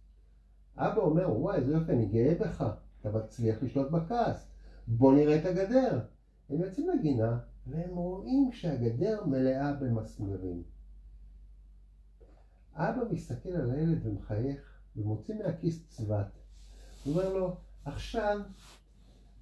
אבא 0.77 1.01
אומר, 1.01 1.31
וואי, 1.31 1.57
איזה 1.57 1.73
יופי, 1.73 1.93
אני 1.93 2.07
גאה 2.07 2.35
בך, 2.41 2.65
אתה 3.01 3.11
מצליח 3.11 3.63
לשלוט 3.63 3.91
בכעס. 3.91 4.51
בוא 4.87 5.13
נראה 5.13 5.37
את 5.37 5.47
הגדר. 5.47 6.01
הם 6.49 6.61
יוצאים 6.61 6.89
לגינה 6.89 7.39
והם 7.67 7.97
רואים 7.97 8.53
שהגדר 8.53 9.25
מלאה 9.27 9.73
במסמרים. 9.73 10.63
אבא 12.75 13.03
מסתכל 13.11 13.49
על 13.49 13.71
הילד 13.71 14.07
ומחייך 14.07 14.79
ומוציא 14.97 15.35
מהכיס 15.35 15.89
צבת. 15.89 16.31
הוא 17.05 17.15
אומר 17.15 17.33
לו, 17.33 17.57
עכשיו, 17.85 18.41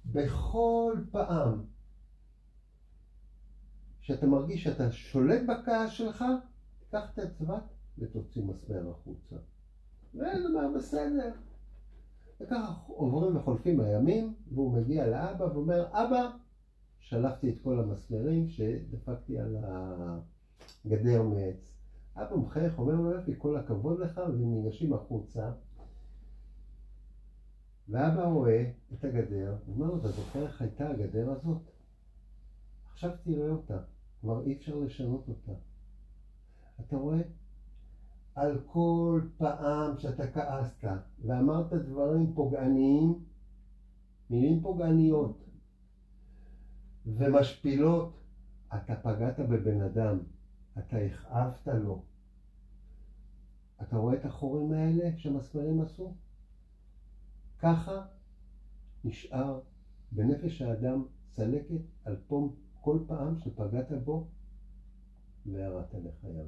בכל 0.05 0.95
פעם 1.11 1.65
שאתה 3.99 4.27
מרגיש 4.27 4.63
שאתה 4.63 4.91
שולט 4.91 5.41
בכעס 5.47 5.91
שלך, 5.91 6.25
קח 6.91 7.11
את 7.13 7.19
הצבת 7.19 7.63
ותוציא 7.97 8.43
מסמר 8.43 8.89
החוצה. 8.89 9.35
ואז 10.13 10.45
הוא 10.45 10.49
אומר, 10.49 10.77
בסדר. 10.77 11.31
וככה 12.41 12.73
עוברים 12.87 13.37
וחולפים 13.37 13.79
הימים, 13.79 14.33
והוא 14.51 14.73
מגיע 14.73 15.07
לאבא 15.07 15.43
ואומר, 15.43 15.87
אבא, 15.91 16.31
שלפתי 17.09 17.49
את 17.49 17.55
כל 17.63 17.79
המסמרים 17.79 18.47
שדפקתי 18.47 19.39
על 19.39 19.55
הגדר 20.85 21.23
מעץ. 21.23 21.73
אבא 22.15 22.35
מחייך, 22.35 22.79
אומר 22.79 22.95
לו 22.95 23.11
יופי, 23.11 23.31
כל 23.37 23.55
הכבוד 23.55 23.99
לך, 23.99 24.21
וניגשים 24.33 24.93
החוצה. 24.93 25.51
ואבא 27.89 28.23
רואה 28.23 28.71
את 28.93 29.03
הגדר, 29.03 29.55
הוא 29.65 29.75
אומר 29.75 29.85
לו, 29.85 29.97
אתה 29.97 30.07
זוכר 30.07 30.43
איך 30.43 30.61
הייתה 30.61 30.89
הגדר 30.89 31.31
הזאת? 31.31 31.61
עכשיו 32.91 33.11
תראה 33.23 33.49
אותה, 33.49 33.77
כבר 34.21 34.45
אי 34.45 34.53
אפשר 34.53 34.75
לשנות 34.75 35.27
אותה. 35.27 35.51
אתה 36.79 36.97
רואה? 36.97 37.21
על 38.35 38.59
כל 38.65 39.21
פעם 39.37 39.97
שאתה 39.97 40.31
כעסת 40.31 40.87
ואמרת 41.25 41.73
דברים 41.73 42.33
פוגעניים, 42.33 43.19
מילים 44.29 44.61
פוגעניות, 44.61 45.46
ומשפילות, 47.15 48.13
אתה 48.75 48.95
פגעת 48.95 49.39
בבן 49.39 49.81
אדם, 49.81 50.19
אתה 50.79 50.97
הכאבת 50.97 51.67
לו. 51.67 52.03
אתה 53.81 53.97
רואה 53.97 54.15
את 54.15 54.25
החורים 54.25 54.71
האלה 54.71 55.17
שהמסמרים 55.17 55.81
עשו? 55.81 56.13
ככה 57.59 58.05
נשאר 59.03 59.59
בנפש 60.11 60.61
האדם 60.61 61.05
צלקת 61.29 61.81
על 62.05 62.15
פום 62.27 62.55
כל 62.81 62.99
פעם 63.07 63.37
שפגעת 63.37 63.91
בו 64.03 64.27
וירדת 65.45 65.93
לחייו. 65.93 66.45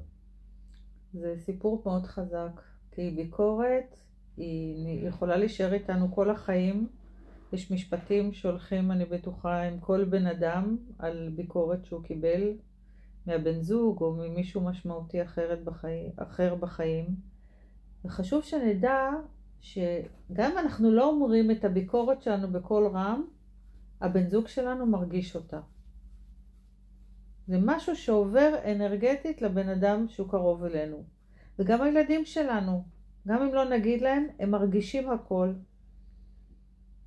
זה 1.14 1.36
סיפור 1.38 1.82
מאוד 1.86 2.06
חזק, 2.06 2.62
כי 2.92 3.12
ביקורת 3.12 3.96
היא 4.38 5.08
יכולה 5.08 5.38
להישאר 5.38 5.74
איתנו 5.74 6.16
כל 6.16 6.30
החיים, 6.30 6.90
יש 7.54 7.72
משפטים 7.72 8.34
שהולכים, 8.34 8.92
אני 8.92 9.06
בטוחה, 9.06 9.62
עם 9.62 9.80
כל 9.80 10.06
בן 10.06 10.28
אדם 10.28 10.78
על 11.00 11.30
ביקורת 11.36 11.86
שהוא 11.86 12.04
קיבל 12.04 12.54
מהבן 13.26 13.62
זוג 13.62 14.02
או 14.02 14.14
ממישהו 14.14 14.62
משמעותי 14.62 15.24
אחרת 15.24 15.64
בחיים, 15.64 16.12
אחר 16.16 16.56
בחיים. 16.56 17.16
וחשוב 18.06 18.44
שנדע 18.44 19.10
שגם 19.62 20.52
אם 20.52 20.58
אנחנו 20.58 20.92
לא 20.92 21.10
אומרים 21.10 21.52
את 21.52 21.66
הביקורת 21.66 22.22
שלנו 22.22 22.48
בקול 22.52 22.88
רם, 22.88 23.24
הבן 24.02 24.28
זוג 24.28 24.48
שלנו 24.48 24.86
מרגיש 24.86 25.36
אותה. 25.36 25.60
זה 27.48 27.58
משהו 27.62 27.96
שעובר 27.96 28.56
אנרגטית 28.72 29.42
לבן 29.42 29.70
אדם 29.70 30.06
שהוא 30.08 30.30
קרוב 30.30 30.64
אלינו. 30.64 31.04
וגם 31.60 31.82
הילדים 31.82 32.26
שלנו, 32.26 32.84
גם 33.28 33.42
אם 33.42 33.54
לא 33.54 33.70
נגיד 33.70 34.02
להם, 34.02 34.28
הם 34.40 34.52
מרגישים 34.52 35.10
הכל. 35.12 35.54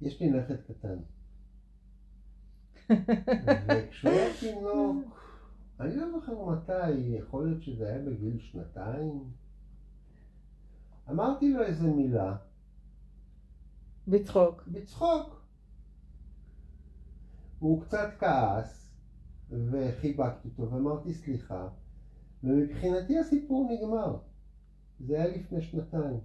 יש 0.02 0.20
לי 0.20 0.30
נכד 0.30 0.56
קטן. 0.56 0.96
וכשהוא 3.68 4.12
היה 4.12 4.28
תינוק, 4.40 5.20
אני 5.80 5.96
לא 5.96 6.10
זוכר 6.10 6.44
מתי, 6.44 6.90
יכול 6.90 7.46
להיות 7.46 7.62
שזה 7.62 7.88
היה 7.88 7.98
בגיל 7.98 8.38
שנתיים. 8.38 9.30
אמרתי 11.10 11.52
לו 11.52 11.62
איזה 11.62 11.88
מילה. 11.88 12.36
בצחוק. 14.08 14.68
בצחוק. 14.68 15.42
הוא 17.58 17.82
קצת 17.82 18.08
כעס, 18.18 18.94
וחיבקתי 19.50 20.48
אותו 20.48 20.72
ואמרתי 20.72 21.14
סליחה, 21.14 21.68
ומבחינתי 22.44 23.18
הסיפור 23.18 23.70
נגמר. 23.72 24.16
זה 25.00 25.22
היה 25.22 25.36
לפני 25.36 25.62
שנתיים. 25.62 26.20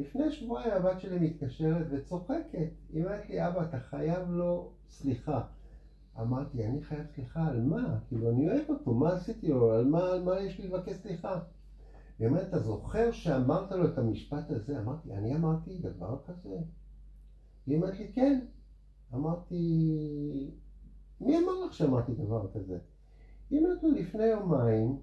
לפני 0.00 0.30
שבועיים 0.30 0.72
הבת 0.72 1.00
שלי 1.00 1.18
מתקשרת 1.18 1.86
וצוחקת. 1.90 2.68
היא 2.88 3.04
אומרת 3.04 3.28
לי, 3.28 3.46
אבא, 3.46 3.62
אתה 3.62 3.78
חייב 3.78 4.30
לו 4.30 4.72
סליחה. 4.88 5.40
אמרתי, 6.20 6.66
אני 6.66 6.82
חייב 6.82 7.06
סליחה 7.06 7.46
על 7.46 7.60
מה? 7.60 7.98
כאילו, 8.08 8.30
אני 8.30 8.48
אוהב 8.48 8.64
אותו, 8.68 8.94
מה 8.94 9.12
עשיתי 9.12 9.48
לו? 9.48 9.72
על 9.72 9.84
מה, 9.84 10.10
על 10.10 10.22
מה 10.22 10.40
יש 10.40 10.58
לי 10.58 10.68
לבקש 10.68 10.96
סליחה? 10.96 11.40
היא 12.18 12.28
אומרת, 12.28 12.48
אתה 12.48 12.58
זוכר 12.58 13.12
שאמרת 13.12 13.72
לו 13.72 13.84
את 13.84 13.98
המשפט 13.98 14.50
הזה? 14.50 14.78
אמרתי, 14.78 15.12
אני 15.12 15.34
אמרתי 15.34 15.78
דבר 15.78 16.18
כזה? 16.26 16.56
היא 17.66 17.76
אומרת 17.76 17.98
לי, 17.98 18.12
כן. 18.12 18.40
אמרתי, 19.14 20.50
מי 21.20 21.38
אמר 21.38 21.64
לך 21.66 21.74
שאמרתי 21.74 22.14
דבר 22.14 22.46
כזה? 22.54 22.78
היא 23.50 23.58
אומרת 23.58 23.82
לו, 23.82 23.90
לפני 23.90 24.24
יומיים 24.24 24.98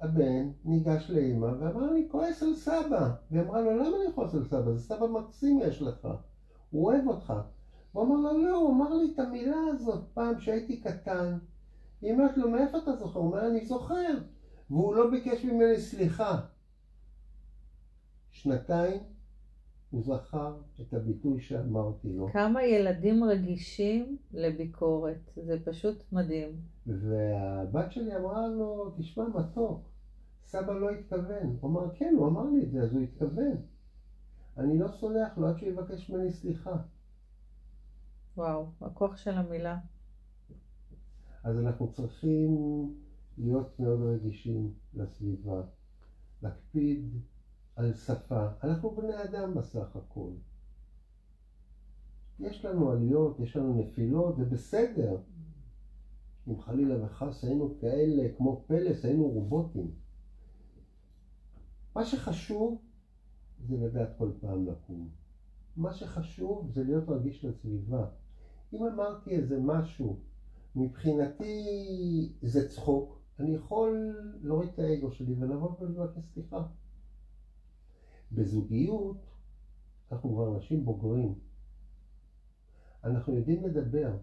הבן 0.00 0.50
ניגש 0.64 1.10
לאימא 1.10 1.46
ואמר 1.46 1.92
לי, 1.92 2.08
כועס 2.10 2.42
על 2.42 2.54
סבא. 2.54 3.10
והיא 3.30 3.42
אמרה 3.42 3.60
לו, 3.60 3.76
למה 3.76 3.96
אני 4.04 4.14
כועס 4.14 4.34
על 4.34 4.44
סבא? 4.44 4.72
זה 4.72 4.82
סבא 4.82 5.06
מקסים 5.06 5.60
יש 5.62 5.82
לך, 5.82 6.08
הוא 6.70 6.86
אוהב 6.86 7.06
אותך. 7.06 7.32
הוא 7.92 8.04
אמר 8.04 8.16
לה, 8.16 8.38
לא, 8.38 8.56
הוא 8.56 8.70
אמר 8.70 8.94
לי 8.94 9.12
את 9.14 9.18
המילה 9.18 9.56
הזאת 9.68 10.04
פעם 10.14 10.40
שהייתי 10.40 10.80
קטן. 10.80 11.38
היא 12.00 12.12
אומרת 12.12 12.36
לו, 12.36 12.50
מאיפה 12.50 12.78
אתה 12.78 12.96
זוכר? 12.96 13.20
הוא 13.20 13.26
אומר, 13.26 13.46
אני 13.46 13.66
זוכר. 13.66 14.18
והוא 14.70 14.94
לא 14.94 15.10
ביקש 15.10 15.44
ממני 15.44 15.80
סליחה. 15.80 16.40
שנתיים 18.30 19.00
הוא 19.90 20.02
זכר 20.02 20.56
את 20.80 20.94
הביטוי 20.94 21.40
שאמרתי 21.40 22.08
לו. 22.12 22.28
כמה 22.32 22.64
ילדים 22.64 23.24
רגישים 23.24 24.16
לביקורת, 24.32 25.30
זה 25.36 25.58
פשוט 25.64 26.04
מדהים. 26.12 26.48
והבת 26.86 27.92
שלי 27.92 28.16
אמרה 28.16 28.48
לו, 28.48 28.94
תשמע 28.98 29.24
מתוק, 29.28 29.87
סבא 30.48 30.72
לא 30.72 30.90
התכוון. 30.90 31.56
הוא 31.60 31.70
אמר, 31.70 31.94
כן, 31.94 32.14
הוא 32.18 32.28
אמר 32.28 32.50
לי 32.50 32.64
את 32.64 32.70
זה, 32.70 32.82
אז 32.82 32.92
הוא 32.92 33.00
התכוון. 33.00 33.56
אני 34.56 34.78
לא 34.78 34.88
סולח 34.88 35.38
לו 35.38 35.48
עד 35.48 35.58
שהוא 35.58 35.68
יבקש 35.68 36.10
ממני 36.10 36.32
סליחה. 36.32 36.76
וואו, 38.36 38.66
הכוח 38.80 39.16
של 39.16 39.30
המילה. 39.30 39.78
אז 41.44 41.58
אנחנו 41.58 41.92
צריכים 41.92 42.56
להיות 43.38 43.80
מאוד 43.80 44.00
רגישים 44.00 44.74
לסביבה, 44.94 45.62
להקפיד 46.42 47.14
על 47.76 47.94
שפה. 47.94 48.48
אנחנו 48.64 48.90
בני 48.90 49.22
אדם 49.22 49.54
בסך 49.54 49.96
הכל. 49.96 50.30
יש 52.38 52.64
לנו 52.64 52.90
עליות, 52.90 53.40
יש 53.40 53.56
לנו 53.56 53.82
נפילות, 53.82 54.36
זה 54.36 54.44
בסדר. 54.44 55.20
אם 56.48 56.60
חלילה 56.60 57.04
וחס 57.04 57.44
היינו 57.44 57.74
כאלה 57.80 58.28
כמו 58.36 58.64
פלס, 58.66 59.04
היינו 59.04 59.28
רובוטים. 59.28 60.07
מה 61.98 62.04
שחשוב 62.04 62.82
זה 63.58 63.76
לדעת 63.76 64.08
כל 64.18 64.30
פעם 64.40 64.66
לקום. 64.66 65.08
מה 65.76 65.92
שחשוב 65.92 66.70
זה 66.70 66.84
להיות 66.84 67.08
רגיש 67.08 67.44
לסביבה. 67.44 68.06
אם 68.72 68.84
אמרתי 68.86 69.36
איזה 69.36 69.58
משהו, 69.60 70.20
מבחינתי 70.74 72.32
זה 72.42 72.68
צחוק, 72.68 73.18
אני 73.38 73.54
יכול 73.54 74.16
להוריד 74.42 74.68
את 74.68 74.78
האגו 74.78 75.12
שלי 75.12 75.34
ולבוא 75.38 75.76
ולבקש 75.80 76.24
סליחה. 76.34 76.66
בזוגיות 78.32 79.26
אנחנו 80.12 80.30
כבר 80.30 80.56
אנשים 80.56 80.84
בוגרים. 80.84 81.38
אנחנו 83.04 83.36
יודעים 83.36 83.66
לדבר. 83.66 84.16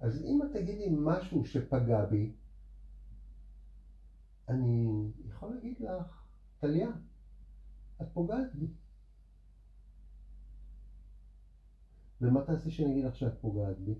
אז 0.00 0.24
אם 0.24 0.42
את 0.42 0.52
תגידי 0.52 0.88
משהו 0.90 1.44
שפגע 1.44 2.04
בי, 2.04 2.32
אני 4.48 5.10
יכול 5.28 5.54
להגיד 5.54 5.80
לך, 5.80 6.21
טליה, 6.62 6.88
את 8.02 8.06
פוגעת 8.12 8.54
בי. 8.54 8.66
ומה 12.20 12.42
תעשי 12.42 12.70
שאני 12.70 12.92
אגיד 12.92 13.04
לך 13.04 13.16
שאת 13.16 13.40
פוגעת 13.40 13.78
בי? 13.78 13.94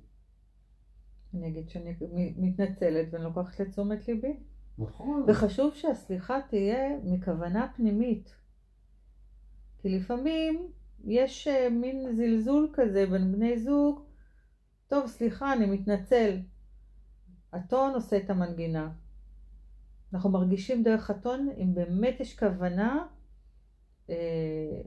אני 1.34 1.48
אגיד 1.48 1.68
שאני 1.68 1.94
מתנצלת 2.36 3.08
ואני 3.10 3.24
לוקחת 3.24 3.60
לתשומת 3.60 4.08
ליבי. 4.08 4.36
נכון. 4.78 5.24
וחשוב 5.28 5.74
שהסליחה 5.74 6.38
תהיה 6.48 6.98
מכוונה 7.04 7.72
פנימית. 7.76 8.34
כי 9.78 9.88
לפעמים 9.88 10.72
יש 11.04 11.48
אה, 11.48 11.70
מין 11.70 12.16
זלזול 12.16 12.70
כזה 12.72 13.06
בין 13.06 13.32
בני 13.32 13.58
זוג, 13.58 14.00
טוב, 14.88 15.06
סליחה, 15.06 15.52
אני 15.52 15.66
מתנצל. 15.66 16.38
הטון 17.52 17.94
עושה 17.94 18.16
את 18.16 18.30
המנגינה. 18.30 18.92
אנחנו 20.14 20.30
מרגישים 20.30 20.82
דרך 20.82 21.10
הטון 21.10 21.48
אם 21.56 21.74
באמת 21.74 22.20
יש 22.20 22.38
כוונה 22.38 23.06
אה, 24.10 24.80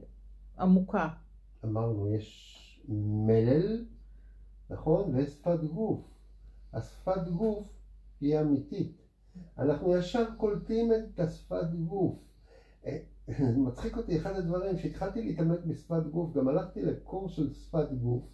עמוקה. 0.58 1.08
אמרנו, 1.64 2.14
יש 2.14 2.62
מלל, 2.88 3.84
נכון? 4.70 5.14
ויש 5.14 5.30
שפת 5.30 5.64
גוף. 5.64 6.00
השפת 6.72 7.28
גוף 7.28 7.68
היא 8.20 8.40
אמיתית. 8.40 9.02
אנחנו 9.58 9.96
ישר 9.96 10.24
קולטים 10.36 10.92
את 10.92 11.20
השפת 11.20 11.70
גוף. 11.88 12.18
אה, 12.86 12.98
מצחיק 13.56 13.96
אותי 13.96 14.16
אחד 14.16 14.36
הדברים 14.36 14.78
שהתחלתי 14.78 15.22
להתעמק 15.22 15.64
בשפת 15.64 16.06
גוף, 16.10 16.32
גם 16.36 16.48
הלכתי 16.48 16.82
לקורס 16.82 17.32
של 17.32 17.52
שפת 17.52 17.92
גוף, 17.92 18.24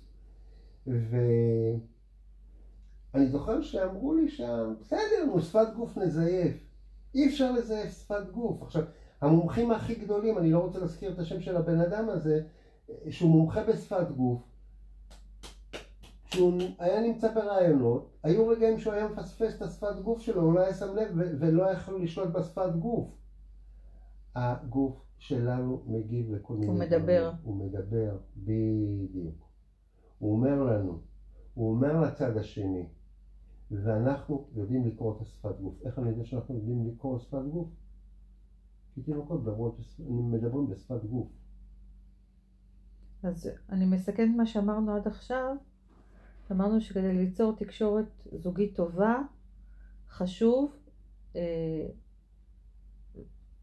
ואני 0.87 1.77
זוכר 3.27 3.63
שאמרו 3.63 4.15
לי 4.15 4.29
שם, 4.29 4.75
בסדר, 4.81 5.41
שפת 5.41 5.69
גוף 5.77 5.99
נזייף. 5.99 6.72
אי 7.15 7.29
אפשר 7.29 7.53
לזייף 7.53 7.93
שפת 7.93 8.31
גוף. 8.33 8.63
עכשיו, 8.63 8.83
המומחים 9.21 9.71
הכי 9.71 9.95
גדולים, 9.95 10.39
אני 10.39 10.51
לא 10.51 10.59
רוצה 10.59 10.79
להזכיר 10.79 11.13
את 11.13 11.19
השם 11.19 11.41
של 11.41 11.57
הבן 11.57 11.81
אדם 11.81 12.09
הזה, 12.09 12.43
שהוא 13.11 13.31
מומחה 13.31 13.65
בשפת 13.65 14.11
גוף, 14.17 14.43
כשהוא 16.25 16.53
היה 16.79 17.01
נמצא 17.01 17.35
ברעיונות, 17.35 18.11
היו 18.23 18.49
רגעים 18.49 18.79
שהוא 18.79 18.93
היה 18.93 19.09
מפספס 19.09 19.57
את 19.57 19.63
השפת 19.63 20.01
גוף 20.03 20.21
שלו, 20.21 20.43
הוא 20.43 20.55
לא 20.55 20.61
היה 20.61 20.75
שם 20.75 20.95
לב 20.95 21.09
ולא 21.15 21.65
היה 21.65 21.73
יכול 21.73 22.03
לשלוט 22.03 22.29
בשפת 22.29 22.71
גוף. 22.79 23.09
הגוף 24.35 25.05
שלנו 25.19 25.83
מגיב 25.87 26.31
לכל 26.31 26.55
מיני 26.55 26.67
דברים. 26.67 26.81
הוא 26.81 27.01
מדבר. 27.01 27.33
הוא 27.43 27.57
מדבר, 27.57 28.17
בדיוק. 28.37 29.35
הוא 30.19 30.33
אומר 30.33 30.63
לנו, 30.63 30.99
הוא 31.55 31.71
אומר 31.71 32.01
לצד 32.01 32.37
השני, 32.37 32.87
ואנחנו 33.73 34.49
יודעים 34.55 34.87
לקרוא 34.87 35.17
את 35.17 35.21
השפת 35.21 35.61
גוף. 35.61 35.75
איך 35.85 35.99
אני 35.99 36.09
יודע 36.09 36.25
שאנחנו 36.25 36.55
יודעים 36.55 36.89
לקרוא 36.89 37.19
שפת 37.19 37.45
גוף? 37.53 37.69
כי 38.95 39.03
תינוקות 39.03 39.41
מדברים 39.99 40.69
בשפת 40.69 41.05
גוף. 41.05 41.29
אז 43.23 43.51
אני 43.71 43.87
מסכמת 43.87 44.37
מה 44.37 44.47
שאמרנו 44.47 44.97
עד 44.97 45.07
עכשיו. 45.07 45.57
אמרנו 46.53 46.81
שכדי 46.81 47.13
ליצור 47.13 47.57
תקשורת 47.57 48.29
זוגית 48.33 48.77
טובה, 48.77 49.19
חשוב 50.09 50.77
אה, 51.37 51.87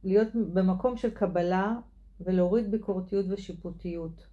להיות 0.03 0.27
במקום 0.53 0.97
של 0.97 1.09
קבלה 1.09 1.79
ולהוריד 2.21 2.71
ביקורתיות 2.71 3.25
ושיפוטיות. 3.29 4.27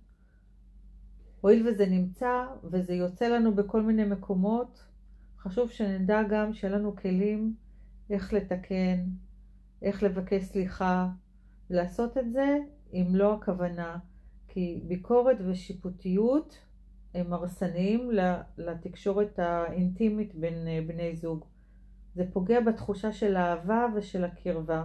הואיל 1.40 1.68
וזה 1.68 1.86
נמצא 1.86 2.46
וזה 2.64 2.94
יוצא 2.94 3.28
לנו 3.28 3.54
בכל 3.54 3.82
מיני 3.82 4.04
מקומות, 4.04 4.84
חשוב 5.46 5.70
שנדע 5.70 6.22
גם 6.22 6.52
שיהיה 6.52 6.74
לנו 6.74 6.96
כלים 6.96 7.54
איך 8.10 8.32
לתקן, 8.32 9.04
איך 9.82 10.02
לבקש 10.02 10.42
סליחה, 10.42 11.08
לעשות 11.70 12.18
את 12.18 12.32
זה 12.32 12.58
עם 12.92 13.16
לא 13.16 13.34
הכוונה. 13.34 13.98
כי 14.48 14.80
ביקורת 14.86 15.36
ושיפוטיות 15.46 16.58
הם 17.14 17.32
הרסניים 17.32 18.10
לתקשורת 18.58 19.38
האינטימית 19.38 20.34
בין 20.34 20.68
אה, 20.68 20.80
בני 20.86 21.16
זוג. 21.16 21.44
זה 22.14 22.24
פוגע 22.32 22.60
בתחושה 22.60 23.12
של 23.12 23.36
האהבה 23.36 23.86
ושל 23.94 24.24
הקרבה. 24.24 24.84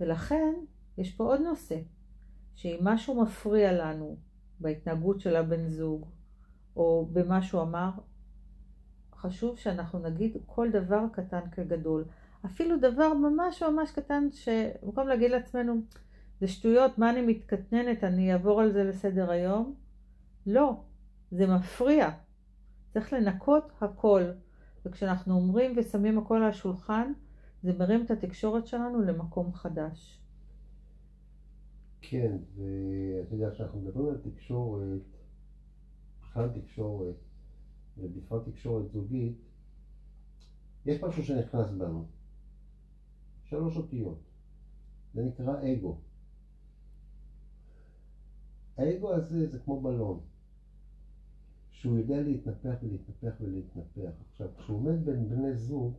ולכן 0.00 0.54
יש 0.98 1.14
פה 1.14 1.24
עוד 1.24 1.40
נושא, 1.40 1.80
שאם 2.54 2.78
משהו 2.82 3.22
מפריע 3.22 3.72
לנו 3.72 4.16
בהתנהגות 4.60 5.20
של 5.20 5.36
הבן 5.36 5.68
זוג, 5.68 6.06
או 6.76 7.08
במה 7.12 7.42
שהוא 7.42 7.62
אמר, 7.62 7.90
חשוב 9.20 9.58
שאנחנו 9.58 9.98
נגיד 9.98 10.36
כל 10.46 10.70
דבר 10.70 11.04
קטן 11.12 11.40
כגדול. 11.52 12.04
אפילו 12.46 12.76
דבר 12.78 13.14
ממש 13.14 13.62
ממש 13.62 13.90
קטן, 13.90 14.28
שבמקום 14.32 15.08
להגיד 15.08 15.30
לעצמנו, 15.30 15.74
זה 16.40 16.48
שטויות, 16.48 16.98
מה 16.98 17.10
אני 17.10 17.22
מתקטננת, 17.22 18.04
אני 18.04 18.32
אעבור 18.32 18.60
על 18.60 18.72
זה 18.72 18.84
לסדר 18.84 19.30
היום? 19.30 19.74
לא, 20.46 20.82
זה 21.30 21.46
מפריע. 21.46 22.10
צריך 22.92 23.12
לנקות 23.12 23.72
הכל. 23.80 24.22
וכשאנחנו 24.86 25.34
אומרים 25.34 25.72
ושמים 25.76 26.18
הכל 26.18 26.36
על 26.36 26.42
השולחן, 26.42 27.12
זה 27.62 27.72
מרים 27.78 28.04
את 28.04 28.10
התקשורת 28.10 28.66
שלנו 28.66 29.02
למקום 29.02 29.52
חדש. 29.52 30.20
כן, 32.00 32.36
ואתה 32.56 33.34
יודע, 33.34 33.50
כשאנחנו 33.50 33.80
מדברים 33.80 34.08
על 34.08 34.18
תקשורת, 34.18 35.00
בכלל 36.22 36.48
תקשורת, 36.48 37.14
ובפרט 38.00 38.48
תקשורת 38.48 38.88
זוגית, 38.88 39.38
יש 40.86 41.02
משהו 41.02 41.22
שנכנס 41.22 41.70
בנו. 41.70 42.04
שלוש 43.44 43.76
אותיות. 43.76 44.18
זה 45.14 45.22
נקרא 45.22 45.56
אגו. 45.62 46.00
האגו 48.76 49.12
הזה 49.12 49.46
זה 49.46 49.58
כמו 49.58 49.80
בלון, 49.80 50.20
שהוא 51.70 51.96
יודע 51.96 52.20
להתנפח 52.20 52.74
ולהתנפח 52.82 53.32
ולהתנפח. 53.40 54.10
עכשיו, 54.28 54.48
כשהוא 54.56 54.76
עומד 54.76 55.04
בין 55.04 55.28
בני 55.28 55.54
זוג, 55.54 55.96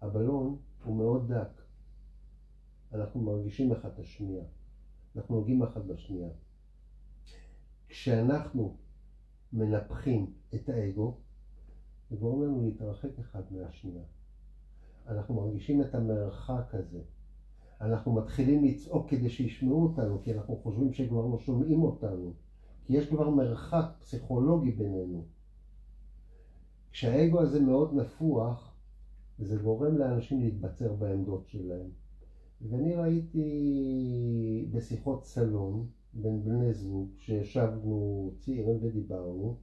הבלון 0.00 0.56
הוא 0.82 0.96
מאוד 0.96 1.32
דק. 1.32 1.60
אנחנו 2.92 3.20
מרגישים 3.20 3.72
אחד 3.72 3.88
את 3.88 3.98
השנייה. 3.98 4.44
אנחנו 5.16 5.34
נוגעים 5.34 5.62
אחד 5.62 5.86
בשנייה. 5.86 6.28
כשאנחנו 7.88 8.76
מנפחים 9.54 10.32
את 10.54 10.68
האגו, 10.68 11.16
זה 12.10 12.16
גורם 12.16 12.42
לנו 12.42 12.62
להתרחק 12.62 13.18
אחד 13.18 13.42
מהשנייה. 13.50 14.02
אנחנו 15.08 15.34
מרגישים 15.34 15.82
את 15.82 15.94
המרחק 15.94 16.74
הזה. 16.74 17.00
אנחנו 17.80 18.12
מתחילים 18.12 18.64
לצעוק 18.64 19.10
כדי 19.10 19.28
שישמעו 19.28 19.82
אותנו, 19.82 20.22
כי 20.22 20.34
אנחנו 20.34 20.56
חושבים 20.56 20.92
שכבר 20.92 21.26
לא 21.26 21.38
שומעים 21.38 21.82
אותנו. 21.82 22.32
כי 22.84 22.96
יש 22.96 23.08
כבר 23.08 23.30
מרחק 23.30 23.86
פסיכולוגי 24.00 24.70
בינינו. 24.70 25.24
כשהאגו 26.92 27.40
הזה 27.40 27.60
מאוד 27.60 27.94
נפוח, 27.94 28.74
זה 29.38 29.56
גורם 29.56 29.96
לאנשים 29.98 30.40
להתבצר 30.40 30.92
בעמדות 30.92 31.48
שלהם. 31.48 31.90
ואני 32.60 32.94
ראיתי 32.94 34.68
בשיחות 34.72 35.24
סלון, 35.24 35.86
בין 36.14 36.44
בני 36.44 36.72
זוג, 36.72 37.08
שישבנו 37.16 38.30
צעירים 38.38 38.78
ודיברנו, 38.80 39.58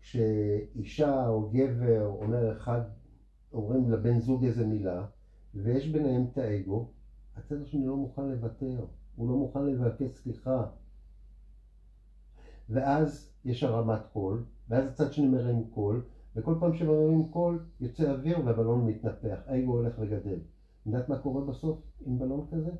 כשאישה 0.00 1.28
או 1.28 1.50
גבר 1.50 2.06
אומר 2.06 2.52
אחד, 2.56 2.80
אומרים 3.52 3.90
לבן 3.90 4.18
זוג 4.18 4.44
איזה 4.44 4.66
מילה, 4.66 5.06
ויש 5.54 5.88
ביניהם 5.88 6.24
את 6.32 6.38
האגו, 6.38 6.90
הצד 7.36 7.60
השני 7.60 7.86
לא 7.86 7.96
מוכן 7.96 8.28
לוותר, 8.28 8.84
הוא 9.16 9.28
לא 9.28 9.36
מוכן 9.36 9.66
לבקש 9.66 10.10
סליחה. 10.10 10.66
ואז 12.68 13.32
יש 13.44 13.62
הרמת 13.62 14.00
קול, 14.12 14.44
ואז 14.68 14.86
הצד 14.86 15.12
שני 15.12 15.26
מרים 15.26 15.64
קול, 15.70 16.04
וכל 16.36 16.54
פעם 16.60 16.74
שמרימים 16.74 17.28
קול 17.28 17.64
יוצא 17.80 18.10
אוויר 18.10 18.38
והבלון 18.44 18.86
מתנפח, 18.86 19.38
האגו 19.46 19.72
הולך 19.72 19.94
וגדל. 19.98 20.38
יודעת 20.86 21.08
מה 21.08 21.18
קורה 21.18 21.44
בסוף 21.44 21.78
עם 22.06 22.18
בלון 22.18 22.46
כזה? 22.50 22.70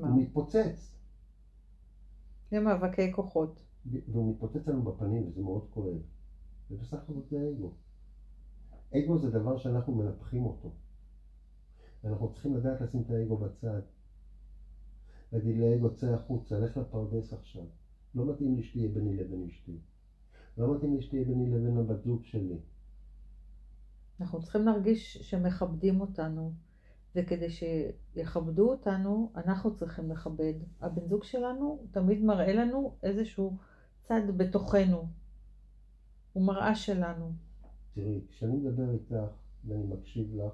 מה? 0.00 0.08
הוא 0.08 0.22
מתפוצץ. 0.22 0.96
זה 2.50 2.60
מאבקי 2.60 3.12
כוחות. 3.12 3.62
והוא 4.08 4.30
מתפוצץ 4.30 4.68
לנו 4.68 4.82
בפנים 4.82 5.28
וזה 5.28 5.42
מאוד 5.42 5.66
כואב. 5.70 5.98
ובסך 6.70 6.94
הכל 6.94 7.12
זה 7.30 7.50
אגו. 7.50 7.72
אגו 8.96 9.18
זה 9.18 9.30
דבר 9.30 9.56
שאנחנו 9.56 9.94
מנפחים 9.94 10.46
אותו. 10.46 10.72
ואנחנו 12.04 12.32
צריכים 12.32 12.56
לדעת 12.56 12.80
לשים 12.80 13.02
את 13.02 13.10
האגו 13.10 13.36
בצד. 13.36 13.80
להגיד 15.32 15.56
לאגו 15.58 15.94
צא 15.94 16.14
החוצה, 16.14 16.58
לך 16.58 16.76
לפרדס 16.76 17.32
עכשיו. 17.32 17.64
לא 18.14 18.32
מתאים 18.32 18.56
לי 18.56 18.62
שתהיה 18.62 18.88
ביני 18.88 19.16
לבין 19.16 19.44
אשתי. 19.44 19.78
לא 20.58 20.76
מתאים 20.76 20.96
לי 20.96 21.02
שתהיה 21.02 21.24
ביני 21.24 21.50
לבין 21.50 21.76
הבת 21.76 22.02
זוג 22.02 22.24
שלי. 22.24 22.58
אנחנו 24.20 24.42
צריכים 24.42 24.64
להרגיש 24.64 25.16
שמכבדים 25.16 26.00
אותנו, 26.00 26.52
וכדי 27.18 27.50
שיכבדו 27.50 28.70
אותנו, 28.70 29.32
אנחנו 29.36 29.74
צריכים 29.74 30.10
לכבד. 30.10 30.54
הבן 30.80 31.08
זוג 31.08 31.24
שלנו 31.24 31.86
תמיד 31.90 32.24
מראה 32.24 32.52
לנו 32.52 32.96
איזשהו 33.02 33.56
צד 34.02 34.20
בתוכנו. 34.36 35.08
הוא 36.32 36.46
מראה 36.46 36.74
שלנו. 36.74 37.32
תראי, 37.94 38.20
כשאני 38.28 38.56
מדבר 38.56 38.90
איתך 38.90 39.14
ואני 39.64 39.84
מקשיב 39.84 40.34
לך, 40.34 40.52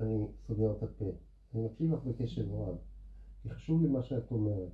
אני 0.00 0.26
סוגר 0.46 0.76
את 0.76 0.82
הפה. 0.82 1.12
אני 1.54 1.66
מקשיב 1.66 1.92
לך 1.92 2.02
בקשב 2.04 2.52
רב, 2.52 2.76
כי 3.42 3.50
חשוב 3.50 3.82
לי 3.82 3.88
מה 3.88 4.02
שאת 4.02 4.30
אומרת. 4.30 4.72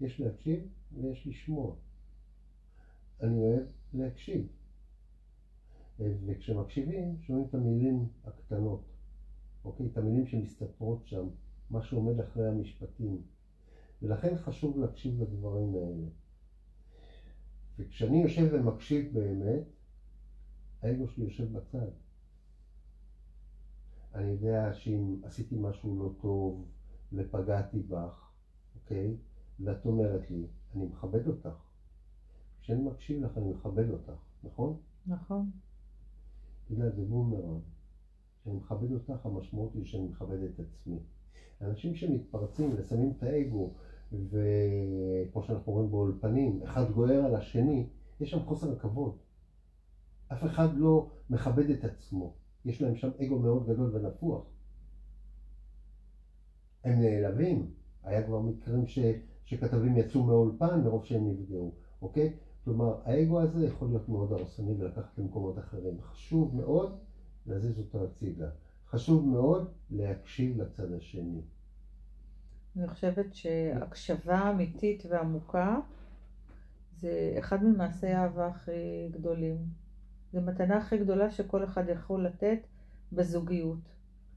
יש 0.00 0.20
להקשיב 0.20 0.68
ויש 0.92 1.26
לשמוע. 1.26 1.74
אני 3.22 3.38
אוהב 3.38 3.66
להקשיב. 3.94 4.46
וכשמקשיבים, 5.98 7.16
שומעים 7.20 7.46
את 7.48 7.54
המילים 7.54 8.08
הקטנות, 8.24 8.84
אוקיי? 9.64 9.86
את 9.86 9.96
המילים 9.96 10.26
שמסתתרות 10.26 11.06
שם, 11.06 11.28
מה 11.70 11.82
שעומד 11.82 12.20
אחרי 12.20 12.48
המשפטים. 12.48 13.22
ולכן 14.02 14.36
חשוב 14.36 14.78
להקשיב 14.78 15.22
לדברים 15.22 15.74
האלה. 15.74 16.06
וכשאני 17.78 18.22
יושב 18.22 18.48
ומקשיב 18.52 19.14
באמת, 19.14 19.62
האגו 20.82 21.08
שלי 21.08 21.24
יושב 21.24 21.52
בצד. 21.52 21.90
אני 24.14 24.30
יודע 24.30 24.72
שאם 24.72 25.16
עשיתי 25.22 25.56
משהו 25.58 25.98
לא 25.98 26.14
טוב 26.20 26.68
ופגעתי 27.12 27.82
בך, 27.82 28.30
אוקיי? 28.74 29.16
ואת 29.60 29.86
אומרת 29.86 30.30
לי, 30.30 30.46
אני 30.74 30.84
מכבד 30.84 31.26
אותך. 31.26 31.62
כשאני 32.60 32.82
מקשיב 32.82 33.24
לך 33.24 33.38
אני 33.38 33.50
מכבד 33.50 33.90
אותך, 33.90 34.12
נכון? 34.44 34.76
נכון. 35.06 35.50
אתה 36.64 36.72
יודע, 36.72 36.88
זה 36.88 37.02
בומרנג. 37.02 37.60
כשאני 38.40 38.56
מכבד 38.56 38.92
אותך, 38.92 39.26
המשמעות 39.26 39.74
היא 39.74 39.84
שאני 39.84 40.06
מכבד 40.06 40.42
את 40.42 40.60
עצמי. 40.60 40.98
אנשים 41.60 41.94
שמתפרצים 41.94 42.74
ושמים 42.76 43.12
את 43.18 43.22
האגו, 43.22 43.72
וכמו 44.12 45.42
שאנחנו 45.42 45.72
רואים 45.72 45.90
באולפנים, 45.90 46.62
אחד 46.62 46.90
גוער 46.90 47.24
על 47.24 47.34
השני, 47.34 47.86
יש 48.20 48.30
שם 48.30 48.40
חוסר 48.40 48.78
כבוד. 48.78 49.16
אף 50.32 50.44
אחד 50.44 50.68
לא 50.76 51.10
מכבד 51.30 51.70
את 51.70 51.84
עצמו. 51.84 52.34
יש 52.64 52.82
להם 52.82 52.94
שם 52.94 53.10
אגו 53.22 53.38
מאוד 53.38 53.66
גדול 53.66 53.96
ונפוח. 53.96 54.44
הם 56.84 57.00
נעלבים. 57.00 57.70
היה 58.02 58.22
כבר 58.26 58.40
מקרים 58.40 58.86
ש, 58.86 58.98
שכתבים 59.44 59.96
יצאו 59.96 60.22
מהאולפן 60.22 60.80
מרוב 60.84 61.04
שהם 61.04 61.28
נפגעו, 61.28 61.72
אוקיי? 62.02 62.36
כלומר, 62.64 63.00
האגו 63.04 63.40
הזה 63.40 63.66
יכול 63.66 63.88
להיות 63.88 64.08
מאוד 64.08 64.32
הרסני 64.32 64.74
ולקחת 64.78 65.18
למקומות 65.18 65.58
אחרים. 65.58 66.00
חשוב 66.00 66.56
מאוד 66.56 66.98
להזיז 67.46 67.78
אותו 67.78 68.04
הצידה. 68.04 68.48
חשוב 68.90 69.28
מאוד 69.28 69.72
להקשיב 69.90 70.62
לצד 70.62 70.92
השני. 70.92 71.40
אני 72.76 72.88
חושבת 72.88 73.34
שהקשבה 73.34 74.50
אמיתית 74.50 75.02
ועמוקה 75.08 75.78
זה 76.96 77.34
אחד 77.38 77.64
ממעשי 77.64 78.06
האהבה 78.06 78.46
הכי 78.46 79.08
גדולים. 79.10 79.56
זו 80.32 80.40
מתנה 80.40 80.76
הכי 80.76 80.98
גדולה 80.98 81.30
שכל 81.30 81.64
אחד 81.64 81.84
יכול 81.88 82.26
לתת 82.26 82.58
בזוגיות. 83.12 83.88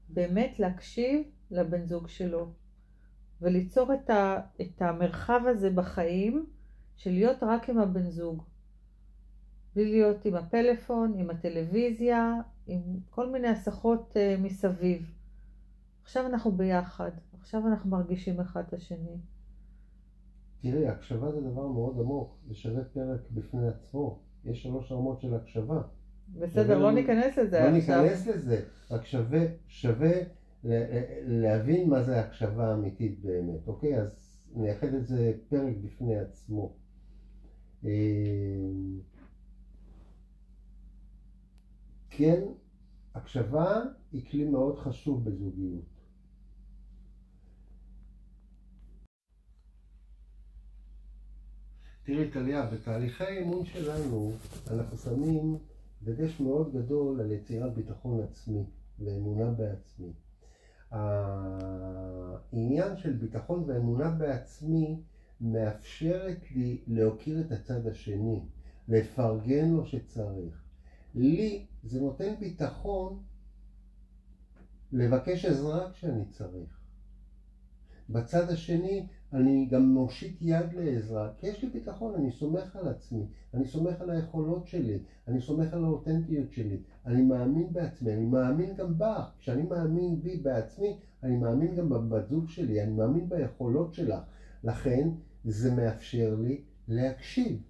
באמת 0.08 0.58
להקשיב 0.58 1.22
לבן 1.50 1.86
זוג 1.86 2.08
שלו 2.08 2.52
וליצור 3.42 3.94
את, 3.94 4.10
ה, 4.10 4.40
את 4.60 4.82
המרחב 4.82 5.40
הזה 5.46 5.70
בחיים 5.70 6.46
של 6.98 7.10
להיות 7.10 7.42
רק 7.42 7.68
עם 7.68 7.78
הבן 7.78 8.10
זוג. 8.10 8.42
בלי 9.74 9.90
להיות 9.90 10.24
עם 10.24 10.34
הפלאפון, 10.34 11.14
עם 11.16 11.30
הטלוויזיה, 11.30 12.34
עם 12.66 12.80
כל 13.10 13.30
מיני 13.30 13.48
הסחות 13.48 14.16
uh, 14.16 14.40
מסביב. 14.40 15.14
עכשיו 16.02 16.26
אנחנו 16.26 16.52
ביחד, 16.52 17.10
עכשיו 17.40 17.66
אנחנו 17.66 17.90
מרגישים 17.90 18.40
אחד 18.40 18.62
את 18.68 18.74
השני. 18.74 19.16
תראי, 20.62 20.88
הקשבה 20.88 21.32
זה 21.32 21.40
דבר 21.40 21.68
מאוד 21.68 22.00
עמוק, 22.00 22.38
זה 22.48 22.54
שווה 22.54 22.84
פרק 22.84 23.20
בפני 23.30 23.68
עצמו. 23.68 24.18
יש 24.44 24.62
שלוש 24.62 24.92
רמות 24.92 25.20
של 25.20 25.34
הקשבה. 25.34 25.82
בסדר, 26.28 26.78
לא 26.78 26.92
ניכנס 26.92 27.38
לזה 27.38 27.60
לא 27.60 27.76
עכשיו. 27.76 27.96
לא 27.96 28.08
ניכנס 28.08 28.26
לזה, 28.26 28.64
רק 28.90 29.06
שווה, 29.06 29.40
שווה 29.66 30.12
להבין 31.24 31.90
מה 31.90 32.02
זה 32.02 32.20
הקשבה 32.20 32.74
אמיתית 32.74 33.20
באמת, 33.20 33.68
אוקיי? 33.68 34.00
אז 34.00 34.40
נייחד 34.54 34.94
את 34.94 35.06
זה 35.06 35.32
פרק 35.48 35.76
בפני 35.84 36.18
עצמו. 36.18 36.77
אה, 37.84 37.90
כן, 42.10 42.42
הקשבה 43.14 43.82
היא 44.12 44.30
כלי 44.30 44.44
מאוד 44.44 44.78
חשוב 44.78 45.24
בזוגיות. 45.24 45.84
תראי 52.02 52.30
טליה, 52.30 52.66
בתהליכי 52.66 53.24
האימון 53.24 53.64
שלנו 53.64 54.32
אנחנו 54.70 54.96
שמים 54.98 55.58
דגש 56.02 56.40
מאוד 56.40 56.72
גדול 56.72 57.20
על 57.20 57.30
יצירת 57.30 57.74
ביטחון 57.74 58.20
עצמי 58.20 58.64
ואמונה 58.98 59.50
בעצמי. 59.50 60.12
העניין 62.50 62.96
של 62.96 63.12
ביטחון 63.12 63.64
ואמונה 63.66 64.10
בעצמי 64.10 65.02
מאפשרת 65.40 66.50
לי 66.50 66.82
להוקיר 66.86 67.40
את 67.40 67.52
הצד 67.52 67.86
השני, 67.86 68.40
לפרגן 68.88 69.70
לו 69.70 69.86
שצריך. 69.86 70.62
לי 71.14 71.66
זה 71.82 72.00
נותן 72.00 72.34
ביטחון 72.40 73.22
לבקש 74.92 75.44
עזרה 75.44 75.90
כשאני 75.92 76.24
צריך. 76.24 76.78
בצד 78.10 78.50
השני 78.50 79.06
אני 79.32 79.66
גם 79.70 79.82
מושיט 79.82 80.36
יד 80.40 80.72
לעזרה, 80.72 81.30
כי 81.38 81.46
יש 81.46 81.62
לי 81.62 81.68
ביטחון, 81.70 82.14
אני 82.14 82.32
סומך 82.32 82.76
על 82.76 82.88
עצמי, 82.88 83.26
אני 83.54 83.66
סומך 83.66 84.00
על 84.00 84.10
היכולות 84.10 84.66
שלי, 84.66 84.98
אני 85.28 85.40
סומך 85.40 85.72
על 85.72 85.84
האותנטיות 85.84 86.52
שלי, 86.52 86.80
אני 87.06 87.22
מאמין 87.22 87.72
בעצמי, 87.72 88.12
אני 88.12 88.24
מאמין 88.24 88.74
גם 88.74 88.98
בך. 88.98 89.30
כשאני 89.38 89.62
מאמין 89.62 90.22
בי 90.22 90.36
בעצמי, 90.36 90.98
אני 91.22 91.36
מאמין 91.36 91.74
גם 91.74 91.88
בבת 91.88 92.28
זוג 92.28 92.48
שלי, 92.48 92.82
אני 92.82 92.92
מאמין 92.92 93.28
ביכולות 93.28 93.94
שלה. 93.94 94.20
לכן 94.64 95.08
זה 95.44 95.70
מאפשר 95.70 96.34
לי 96.38 96.62
להקשיב. 96.88 97.62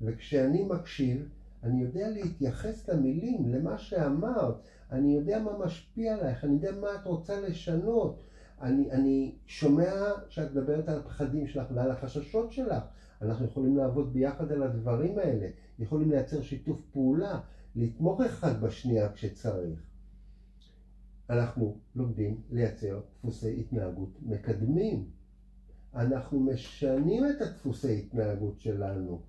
וכשאני 0.00 0.64
מקשיב, 0.64 1.28
אני 1.62 1.82
יודע 1.82 2.08
להתייחס 2.10 2.88
למילים, 2.88 3.48
למה 3.48 3.78
שאמרת, 3.78 4.54
אני 4.92 5.14
יודע 5.14 5.42
מה 5.42 5.58
משפיע 5.58 6.14
עלייך, 6.14 6.44
אני 6.44 6.52
יודע 6.52 6.72
מה 6.80 6.94
את 6.94 7.06
רוצה 7.06 7.40
לשנות. 7.40 8.22
אני, 8.60 8.90
אני 8.90 9.34
שומע 9.46 9.92
שאת 10.28 10.50
מדברת 10.50 10.88
על 10.88 10.98
הפחדים 10.98 11.46
שלך 11.46 11.66
ועל 11.74 11.90
החששות 11.90 12.52
שלך. 12.52 12.82
אנחנו 13.22 13.44
יכולים 13.44 13.76
לעבוד 13.76 14.12
ביחד 14.12 14.52
על 14.52 14.62
הדברים 14.62 15.18
האלה, 15.18 15.48
יכולים 15.78 16.10
לייצר 16.10 16.42
שיתוף 16.42 16.80
פעולה, 16.92 17.40
לתמוך 17.76 18.20
אחד 18.20 18.60
בשנייה 18.60 19.12
כשצריך. 19.12 19.80
אנחנו 21.30 21.78
לומדים 21.94 22.40
לייצר 22.50 23.00
דפוסי 23.18 23.60
התנהגות 23.60 24.18
מקדמים. 24.22 25.17
אנחנו 25.94 26.40
משנים 26.40 27.24
את 27.26 27.40
הדפוסי 27.40 27.98
התנהגות 27.98 28.60
שלנו. 28.60 29.20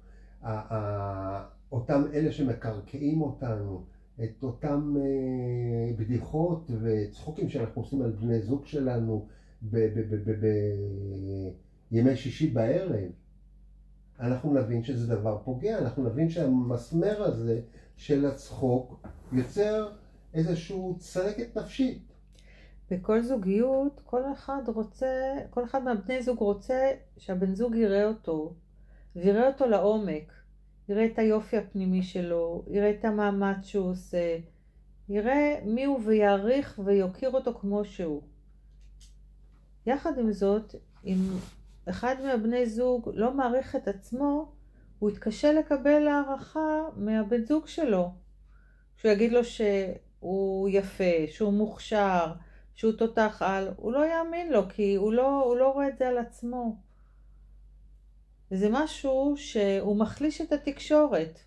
אותם 1.71 2.03
אלה 2.13 2.31
שמקרקעים 2.31 3.21
אותנו, 3.21 3.85
את 4.23 4.43
אותם 4.43 4.95
אה, 4.97 5.93
בדיחות 5.97 6.71
וצחוקים 6.81 7.49
שאנחנו 7.49 7.81
עושים 7.81 8.01
על 8.01 8.11
בני 8.11 8.41
זוג 8.41 8.65
שלנו, 8.65 9.27
בימי 11.91 12.15
שישי 12.15 12.47
בערב, 12.47 13.11
אנחנו 14.19 14.53
נבין 14.53 14.83
שזה 14.83 15.15
דבר 15.15 15.37
פוגע, 15.43 15.79
אנחנו 15.79 16.03
נבין 16.03 16.29
שהמסמר 16.29 17.23
הזה 17.23 17.61
של 17.97 18.25
הצחוק 18.25 19.07
יוצר 19.31 19.91
איזושהי 20.33 20.77
צלקת 20.97 21.57
נפשית. 21.57 22.08
בכל 22.91 23.21
זוגיות, 23.21 24.01
כל 24.05 24.21
אחד 24.33 24.61
רוצה, 24.67 25.33
כל 25.49 25.63
אחד 25.63 25.83
מהבני 25.83 26.21
זוג 26.21 26.37
רוצה 26.37 26.91
שהבן 27.17 27.55
זוג 27.55 27.75
יראה 27.75 28.07
אותו, 28.07 28.53
ויראה 29.15 29.47
אותו 29.47 29.67
לעומק, 29.67 30.33
יראה 30.89 31.05
את 31.05 31.19
היופי 31.19 31.57
הפנימי 31.57 32.03
שלו, 32.03 32.65
יראה 32.67 32.89
את 32.89 33.05
המאמץ 33.05 33.65
שהוא 33.65 33.89
עושה, 33.89 34.37
יראה 35.09 35.59
מי 35.65 35.85
הוא 35.85 35.99
ויעריך 36.05 36.79
ויוקיר 36.85 37.29
אותו 37.29 37.53
כמו 37.53 37.85
שהוא. 37.85 38.21
יחד 39.85 40.19
עם 40.19 40.31
זאת, 40.31 40.75
אם 41.05 41.17
אחד 41.89 42.15
מהבני 42.23 42.65
זוג 42.65 43.09
לא 43.13 43.33
מעריך 43.33 43.75
את 43.75 43.87
עצמו, 43.87 44.51
הוא 44.99 45.09
יתקשה 45.09 45.51
לקבל 45.51 46.07
הערכה 46.07 46.79
מהבן 46.95 47.45
זוג 47.45 47.67
שלו. 47.67 48.11
שהוא 48.97 49.11
יגיד 49.11 49.31
לו 49.31 49.41
שהוא 49.43 50.69
יפה, 50.69 51.27
שהוא 51.27 51.53
מוכשר, 51.53 52.33
שהוא 52.79 52.91
תותח 52.91 53.41
על, 53.45 53.69
הוא 53.77 53.93
לא 53.93 54.05
יאמין 54.05 54.51
לו, 54.51 54.69
כי 54.69 54.95
הוא 54.95 55.13
לא, 55.13 55.43
הוא 55.43 55.55
לא 55.55 55.71
רואה 55.71 55.87
את 55.87 55.97
זה 55.97 56.07
על 56.07 56.17
עצמו. 56.17 56.77
וזה 58.51 58.67
משהו 58.71 59.33
שהוא 59.37 59.97
מחליש 59.97 60.41
את 60.41 60.51
התקשורת. 60.51 61.39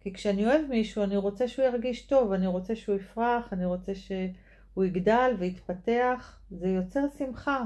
כי 0.00 0.12
כשאני 0.12 0.46
אוהב 0.46 0.66
מישהו, 0.68 1.02
אני 1.04 1.16
רוצה 1.16 1.48
שהוא 1.48 1.64
ירגיש 1.64 2.06
טוב, 2.06 2.32
אני 2.32 2.46
רוצה 2.46 2.76
שהוא 2.76 2.96
יפרח, 2.96 3.52
אני 3.52 3.64
רוצה 3.64 3.92
שהוא 3.94 4.84
יגדל 4.84 5.34
ויתפתח, 5.38 6.40
זה 6.50 6.68
יוצר 6.68 7.04
שמחה. 7.18 7.64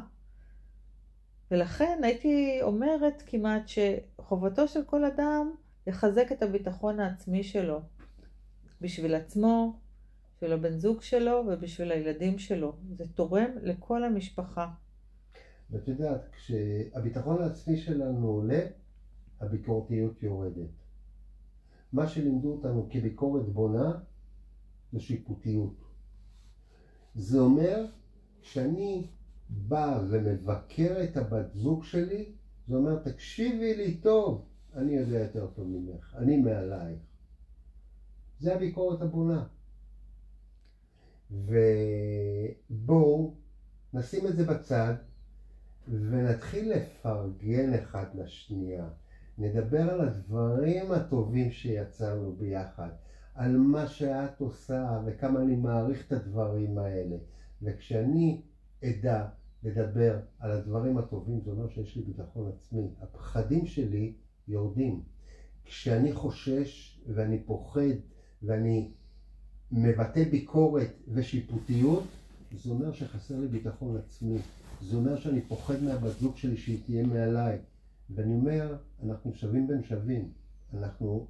ולכן 1.51 2.01
הייתי 2.03 2.59
אומרת 2.63 3.23
כמעט 3.27 3.63
שחובתו 3.67 4.69
של 4.69 4.85
כל 4.85 5.05
אדם 5.05 5.51
לחזק 5.87 6.33
את 6.33 6.43
הביטחון 6.43 7.01
העצמי 7.01 7.43
שלו. 7.43 7.81
בשביל 8.81 9.15
עצמו, 9.15 9.84
בשביל 10.45 10.59
הבן 10.59 10.79
זוג 10.79 11.03
שלו 11.03 11.45
ובשביל 11.49 11.93
הילדים 11.93 12.39
שלו. 12.39 12.77
זה 12.97 13.05
תורם 13.15 13.51
לכל 13.63 14.05
המשפחה. 14.05 14.71
ואת 15.71 15.89
יודעת, 15.89 16.29
כשהביטחון 16.33 17.43
העצמי 17.43 17.77
שלנו 17.77 18.29
עולה, 18.29 18.61
הביקורתיות 19.41 20.23
יורדת. 20.23 20.71
מה 21.93 22.09
שלימדו 22.09 22.53
אותנו 22.53 22.89
כביקורת 22.91 23.49
בונה 23.49 23.99
זה 24.93 25.01
שיפוטיות. 25.01 25.85
זה 27.15 27.41
אומר 27.41 27.87
שאני 28.43 29.07
בא 29.49 30.01
ומבקר 30.11 31.05
את 31.05 31.17
הבת 31.17 31.55
זוג 31.55 31.85
שלי, 31.85 32.33
זה 32.69 32.77
אומר 32.77 32.99
תקשיבי 32.99 33.75
לי 33.77 33.97
טוב, 33.97 34.45
אני 34.75 34.93
יודע 34.93 35.19
יותר 35.19 35.47
טוב 35.47 35.69
ממך, 35.69 36.15
אני 36.19 36.37
מעלייך. 36.37 37.01
זה 38.39 38.55
הביקורת 38.55 39.03
הבונה. 39.03 39.47
ובואו 41.31 43.35
נשים 43.95 44.27
את 44.27 44.37
זה 44.37 44.45
בצד 44.45 44.95
ונתחיל 45.89 46.73
לפרגן 46.73 47.75
אחד 47.75 48.07
לשנייה. 48.15 48.89
נדבר 49.39 49.91
על 49.91 50.01
הדברים 50.01 50.93
הטובים 50.93 51.51
שיצרנו 51.51 52.33
ביחד, 52.33 52.89
על 53.35 53.57
מה 53.57 53.87
שאת 53.87 54.41
עושה 54.41 55.03
וכמה 55.07 55.43
אני 55.43 55.57
מעריך 55.57 56.07
את 56.07 56.13
הדברים 56.13 56.79
האלה. 56.79 57.17
וכשאני 57.63 58.43
אדע 58.85 59.27
לדבר 59.63 60.21
על 60.39 60.51
הדברים 60.51 60.99
הטובים, 60.99 61.41
זה 61.41 61.51
אומר 61.51 61.69
שיש 61.69 61.97
לי 61.97 62.03
ביטחון 62.03 62.53
עצמי. 62.57 62.89
הפחדים 63.01 63.67
שלי 63.67 64.15
יורדים. 64.49 65.03
כשאני 65.65 66.13
חושש 66.13 67.01
ואני 67.15 67.43
פוחד 67.43 67.97
ואני 68.43 68.91
מבטא 69.77 70.25
ביקורת 70.31 70.93
ושיפוטיות, 71.09 72.05
זה 72.65 72.71
אומר 72.71 72.93
שחסר 72.93 73.41
לי 73.41 73.49
ביטחון 73.49 73.97
עצמי. 73.97 74.39
זה 74.83 74.97
אומר 74.97 75.17
שאני 75.17 75.41
פוחד 75.41 75.83
מהבת 75.83 76.19
זוג 76.21 76.37
שלי 76.37 76.57
שהיא 76.57 76.79
תהיה 76.85 77.07
מעליי. 77.07 77.59
ואני 78.11 78.35
אומר, 78.35 78.77
אנחנו 79.05 79.35
שווים 79.35 79.67
בין 79.67 79.83
שווים. 79.83 80.29
אנחנו 80.75 81.27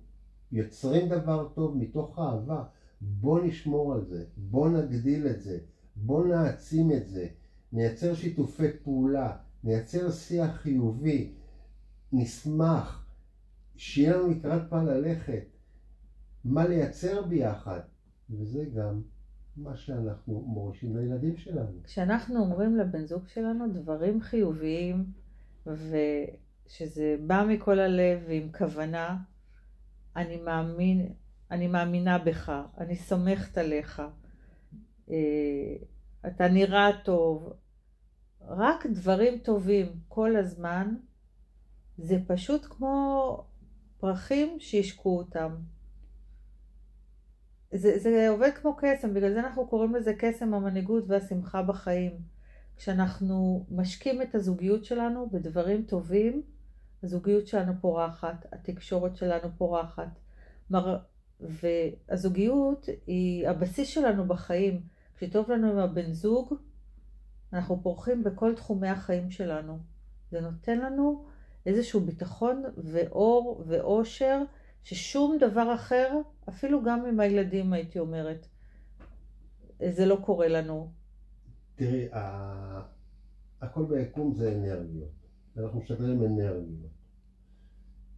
יוצרים 0.52 1.08
דבר 1.08 1.48
טוב 1.54 1.76
מתוך 1.76 2.18
אהבה. 2.18 2.64
בוא 3.00 3.40
נשמור 3.44 3.94
על 3.94 4.04
זה, 4.04 4.24
בוא 4.36 4.68
נגדיל 4.68 5.26
את 5.26 5.42
זה, 5.42 5.58
בוא 5.96 6.26
נעצים 6.26 6.92
את 6.92 7.08
זה, 7.08 7.26
נייצר 7.72 8.14
שיתופי 8.14 8.68
פעולה, 8.82 9.36
נייצר 9.64 10.10
שיח 10.10 10.56
חיובי, 10.56 11.32
נשמח, 12.12 13.06
שיהיה 13.76 14.16
לנו 14.16 14.30
לקראת 14.30 14.62
פעם 14.68 14.86
ללכת, 14.86 15.44
מה 16.44 16.68
לייצר 16.68 17.22
ביחד, 17.22 17.80
וזה 18.38 18.64
גם 18.74 19.02
מה 19.56 19.76
שאנחנו 19.76 20.40
מורישים 20.40 20.96
לילדים 20.96 21.36
שלנו. 21.36 21.82
כשאנחנו 21.84 22.40
אומרים 22.40 22.76
לבן 22.76 23.06
זוג 23.06 23.28
שלנו 23.28 23.64
דברים 23.72 24.20
חיוביים, 24.20 25.04
ושזה 25.66 27.16
בא 27.26 27.44
מכל 27.48 27.78
הלב 27.78 28.22
ועם 28.28 28.52
כוונה, 28.52 29.16
אני 30.16 30.40
מאמין, 30.40 31.12
אני 31.50 31.68
מאמינה 31.68 32.18
בך, 32.18 32.52
אני 32.78 32.96
סומכת 32.96 33.58
עליך, 33.58 34.02
אה, 35.10 35.16
אתה 36.26 36.48
נראה 36.48 36.90
טוב, 37.04 37.52
רק 38.40 38.86
דברים 38.86 39.38
טובים 39.38 39.86
כל 40.08 40.36
הזמן, 40.36 40.94
זה 41.98 42.16
פשוט 42.26 42.66
כמו 42.70 43.44
פרחים 43.98 44.56
שהשקו 44.60 45.18
אותם. 45.18 45.54
זה, 47.74 47.98
זה 47.98 48.28
עובד 48.28 48.50
כמו 48.54 48.76
קסם, 48.76 49.14
בגלל 49.14 49.32
זה 49.32 49.40
אנחנו 49.40 49.66
קוראים 49.66 49.94
לזה 49.94 50.12
קסם 50.18 50.54
המנהיגות 50.54 51.04
והשמחה 51.06 51.62
בחיים. 51.62 52.12
כשאנחנו 52.76 53.66
משקים 53.70 54.22
את 54.22 54.34
הזוגיות 54.34 54.84
שלנו 54.84 55.30
בדברים 55.30 55.82
טובים, 55.82 56.42
הזוגיות 57.02 57.46
שלנו 57.46 57.72
פורחת, 57.80 58.46
התקשורת 58.52 59.16
שלנו 59.16 59.48
פורחת. 59.58 60.18
מר... 60.70 60.98
והזוגיות 61.40 62.88
היא 63.06 63.48
הבסיס 63.48 63.88
שלנו 63.88 64.24
בחיים. 64.24 64.80
כשטוב 65.16 65.50
לנו 65.50 65.70
עם 65.70 65.78
הבן 65.78 66.12
זוג, 66.12 66.54
אנחנו 67.52 67.82
פורחים 67.82 68.24
בכל 68.24 68.54
תחומי 68.54 68.88
החיים 68.88 69.30
שלנו. 69.30 69.78
זה 70.30 70.40
נותן 70.40 70.78
לנו 70.78 71.24
איזשהו 71.66 72.00
ביטחון 72.00 72.62
ואור 72.76 73.64
ואושר 73.66 74.42
ששום 74.84 75.36
דבר 75.40 75.74
אחר, 75.74 76.20
אפילו 76.48 76.82
גם 76.82 77.06
עם 77.06 77.20
הילדים 77.20 77.72
הייתי 77.72 77.98
אומרת, 77.98 78.46
זה 79.90 80.06
לא 80.06 80.18
קורה 80.24 80.48
לנו. 80.48 80.92
תראי, 81.74 82.08
הכל 83.60 83.84
ביקום 83.84 84.34
זה 84.34 84.52
אנרגיות, 84.52 85.10
ואנחנו 85.56 85.80
משדרים 85.80 86.24
אנרגיות. 86.24 86.90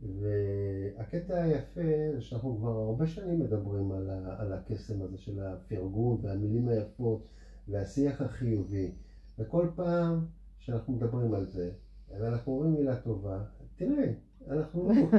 והקטע 0.00 1.42
היפה 1.42 1.81
זה 2.14 2.20
שאנחנו 2.20 2.57
כבר 2.59 2.70
הרבה 2.70 3.07
שנים 3.07 3.40
מדברים 3.40 3.92
על, 3.92 4.11
ה, 4.11 4.40
על 4.40 4.52
הקסם 4.52 5.02
הזה 5.02 5.18
של 5.18 5.40
הפרגון 5.40 6.18
והמילים 6.22 6.68
היפות 6.68 7.29
והשיח 7.68 8.20
החיובי. 8.20 8.92
וכל 9.38 9.68
פעם 9.76 10.26
שאנחנו 10.59 10.92
מדברים 10.92 11.35
על 11.35 11.46
זה, 11.46 11.70
ואנחנו 12.09 12.52
אומרים 12.52 12.74
מילה 12.74 12.96
טובה, 12.96 13.44
תראה, 13.76 14.12
אנחנו 14.50 15.11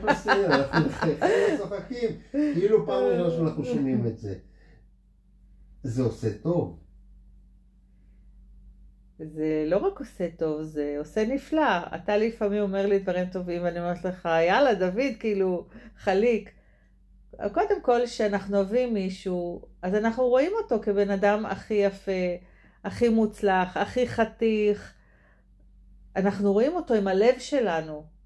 פלסטיניה, 0.00 0.46
אנחנו 0.46 0.90
צוחקים, 1.58 2.10
כאילו 2.30 2.86
פעם 2.86 3.04
ראשונה 3.04 3.30
שאנחנו 3.30 3.64
שומעים 3.64 4.06
את 4.06 4.18
זה. 4.18 4.34
זה 5.82 6.02
עושה 6.02 6.38
טוב. 6.42 6.78
זה 9.18 9.64
לא 9.66 9.76
רק 9.76 9.98
עושה 9.98 10.26
טוב, 10.36 10.62
זה 10.62 10.96
עושה 10.98 11.26
נפלא. 11.26 11.78
אתה 11.94 12.16
לפעמים 12.16 12.62
אומר 12.62 12.86
לי 12.86 12.98
דברים 12.98 13.26
טובים, 13.32 13.62
ואני 13.62 13.80
אומרת 13.80 14.04
לך, 14.04 14.28
יאללה, 14.48 14.74
דוד, 14.74 15.16
כאילו, 15.18 15.66
חליק. 15.96 16.50
קודם 17.52 17.82
כל, 17.82 18.00
כשאנחנו 18.04 18.56
אוהבים 18.56 18.94
מישהו, 18.94 19.62
אז 19.82 19.94
אנחנו 19.94 20.28
רואים 20.28 20.52
אותו 20.62 20.82
כבן 20.82 21.10
אדם 21.10 21.46
הכי 21.46 21.74
יפה, 21.74 22.22
הכי 22.84 23.08
מוצלח, 23.08 23.76
הכי 23.76 24.08
חתיך. 24.08 24.94
אנחנו 26.16 26.52
רואים 26.52 26.74
אותו 26.74 26.94
עם 26.94 27.08
הלב 27.08 27.34
שלנו. 27.38 28.19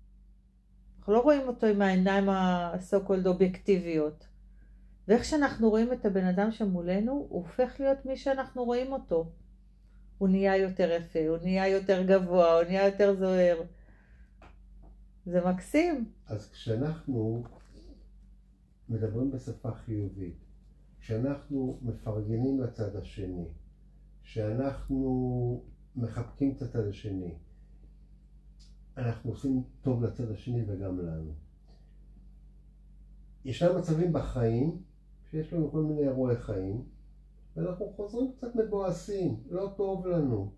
אנחנו 1.05 1.14
לא 1.14 1.20
רואים 1.20 1.48
אותו 1.48 1.66
עם 1.66 1.82
העיניים 1.82 2.28
ה-so 2.28 3.09
called 3.09 3.26
אובייקטיביות. 3.26 4.26
ואיך 5.09 5.24
שאנחנו 5.24 5.70
רואים 5.70 5.92
את 5.92 6.07
הבן 6.07 6.24
אדם 6.24 6.52
שמולנו, 6.52 7.12
הוא 7.12 7.42
הופך 7.42 7.80
להיות 7.80 8.07
מי 8.07 8.16
שאנחנו 8.16 8.64
רואים 8.64 8.92
אותו. 8.92 9.32
הוא 10.18 10.28
נהיה 10.28 10.57
יותר 10.57 10.90
יפה, 10.90 11.28
הוא 11.28 11.36
נהיה 11.42 11.68
יותר 11.68 12.02
גבוה, 12.02 12.55
הוא 12.55 12.64
נהיה 12.64 12.86
יותר 12.86 13.14
זוהר. 13.14 13.62
זה 15.26 15.40
מקסים. 15.44 16.12
אז 16.26 16.50
כשאנחנו 16.50 17.44
מדברים 18.88 19.30
בשפה 19.30 19.70
חיובית, 19.72 20.38
כשאנחנו 21.00 21.78
מפרגנים 21.82 22.61
לצד 22.61 22.96
השני, 22.96 23.48
שאנחנו 24.22 25.64
מחבקים 25.96 26.55
את 26.57 26.62
הצד 26.62 26.88
השני. 26.88 27.34
אנחנו 28.97 29.30
עושים 29.30 29.62
טוב 29.82 30.05
לצד 30.05 30.30
השני 30.30 30.64
וגם 30.66 30.99
לנו. 30.99 31.32
ישנם 33.45 33.78
מצבים 33.78 34.12
בחיים 34.12 34.78
שיש 35.30 35.53
לנו 35.53 35.70
כל 35.70 35.82
מיני 35.82 36.03
אירועי 36.03 36.36
חיים 36.36 36.84
ואנחנו 37.57 37.92
חוזרים 37.97 38.32
קצת 38.32 38.57
מבואסים, 38.57 39.36
לא 39.51 39.72
טוב 39.76 40.07
לנו. 40.07 40.51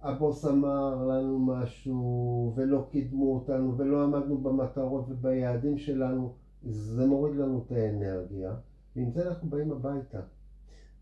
הבוס 0.00 0.44
אמר 0.44 1.06
לנו 1.06 1.38
משהו 1.38 2.52
ולא 2.56 2.88
קידמו 2.90 3.34
אותנו 3.34 3.78
ולא 3.78 4.04
עמדנו 4.04 4.38
במטרות 4.38 5.04
וביעדים 5.08 5.78
שלנו, 5.78 6.34
זה 6.62 7.06
מוריד 7.06 7.36
לנו 7.36 7.64
את 7.66 7.72
האנרגיה 7.72 8.54
ועם 8.96 9.10
זה 9.10 9.28
אנחנו 9.28 9.50
באים 9.50 9.72
הביתה. 9.72 10.20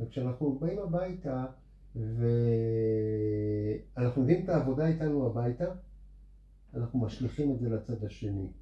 וכשאנחנו 0.00 0.58
באים 0.58 0.78
הביתה 0.78 1.46
ואנחנו 3.96 4.22
מביאים 4.22 4.44
את 4.44 4.48
העבודה 4.48 4.86
איתנו 4.86 5.26
הביתה, 5.26 5.64
אנחנו 6.74 6.98
משליכים 6.98 7.52
את 7.52 7.58
זה 7.58 7.68
לצד 7.68 8.04
השני. 8.04 8.52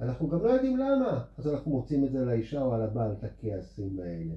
אנחנו 0.00 0.28
גם 0.28 0.44
לא 0.44 0.50
יודעים 0.50 0.76
למה, 0.76 1.24
אז 1.38 1.48
אנחנו 1.48 1.70
מוצאים 1.70 2.04
את 2.04 2.12
זה 2.12 2.24
לאישה 2.24 2.62
או 2.62 2.74
על 2.74 2.82
הבעל, 2.82 3.12
את 3.12 3.24
הכעסים 3.24 3.98
האלה. 4.00 4.34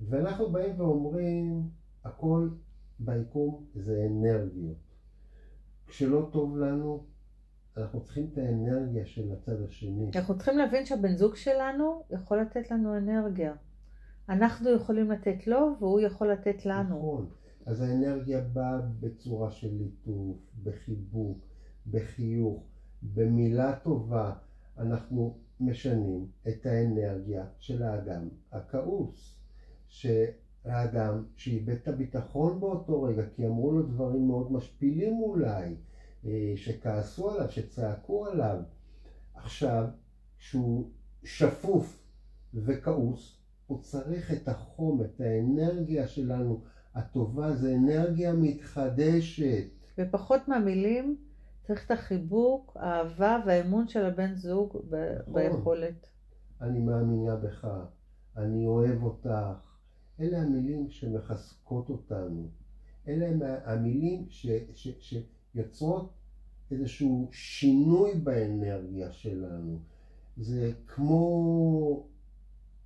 ואנחנו 0.00 0.50
באים 0.50 0.80
ואומרים, 0.80 1.68
הכל 2.04 2.48
ביקום 2.98 3.64
זה 3.74 4.06
אנרגיות. 4.10 4.76
כשלא 5.86 6.28
טוב 6.32 6.58
לנו, 6.58 7.04
אנחנו 7.76 8.00
צריכים 8.00 8.28
את 8.32 8.38
האנרגיה 8.38 9.06
של 9.06 9.32
הצד 9.32 9.62
השני. 9.62 10.10
אנחנו 10.14 10.36
צריכים 10.36 10.58
להבין 10.58 10.86
שהבן 10.86 11.16
זוג 11.16 11.34
שלנו 11.34 12.02
יכול 12.10 12.40
לתת 12.40 12.70
לנו 12.70 12.96
אנרגיה. 12.96 13.54
אנחנו 14.28 14.70
יכולים 14.70 15.10
לתת 15.10 15.46
לו 15.46 15.74
והוא 15.78 16.00
יכול 16.00 16.32
לתת 16.32 16.66
לנו. 16.66 16.96
נכון. 16.96 17.30
אז 17.66 17.80
האנרגיה 17.80 18.40
באה 18.40 18.80
בצורה 19.00 19.50
של 19.50 19.74
ליטוף, 19.78 20.36
בחיבוק, 20.62 21.49
בחיוך, 21.86 22.64
במילה 23.02 23.76
טובה. 23.82 24.32
אנחנו 24.78 25.38
משנים 25.60 26.26
את 26.48 26.66
האנרגיה 26.66 27.44
של 27.58 27.82
האדם 27.82 28.28
הכעוס. 28.52 29.40
שהאדם 29.90 31.24
שאיבד 31.36 31.74
את 31.74 31.88
הביטחון 31.88 32.60
באותו 32.60 33.02
רגע, 33.02 33.22
כי 33.36 33.46
אמרו 33.46 33.72
לו 33.72 33.82
דברים 33.82 34.26
מאוד 34.26 34.52
משפילים 34.52 35.22
אולי, 35.22 35.74
אה, 36.26 36.52
שכעסו 36.56 37.30
עליו, 37.30 37.50
שצעקו 37.50 38.26
עליו. 38.26 38.58
עכשיו, 39.34 39.84
כשהוא 40.38 40.90
שפוף 41.24 42.02
וכעוס, 42.54 43.36
הוא 43.66 43.82
צריך 43.82 44.32
את 44.32 44.48
החום, 44.48 45.02
את 45.02 45.20
האנרגיה 45.20 46.06
שלנו 46.06 46.62
הטובה, 46.94 47.56
זה 47.56 47.74
אנרגיה 47.74 48.32
מתחדשת. 48.32 49.64
ופחות 49.98 50.48
מהמילים, 50.48 51.16
צריך 51.70 51.86
את 51.86 51.90
החיבוק, 51.90 52.76
האהבה 52.80 53.38
והאמון 53.46 53.88
של 53.88 54.04
הבן 54.04 54.34
זוג 54.34 54.76
ב- 54.90 55.14
נכון. 55.20 55.34
ביכולת. 55.34 56.06
אני 56.60 56.80
מאמינה 56.80 57.36
בך, 57.36 57.68
אני 58.36 58.66
אוהב 58.66 59.02
אותך. 59.02 59.28
אלה 60.20 60.42
המילים 60.42 60.90
שמחזקות 60.90 61.88
אותנו. 61.88 62.48
אלה 63.08 63.26
המילים 63.64 64.26
ש, 64.28 64.46
ש, 64.74 64.88
שיוצרות 65.54 66.12
איזשהו 66.70 67.28
שינוי 67.32 68.14
באנרגיה 68.14 69.12
שלנו. 69.12 69.78
זה 70.36 70.72
כמו 70.86 72.06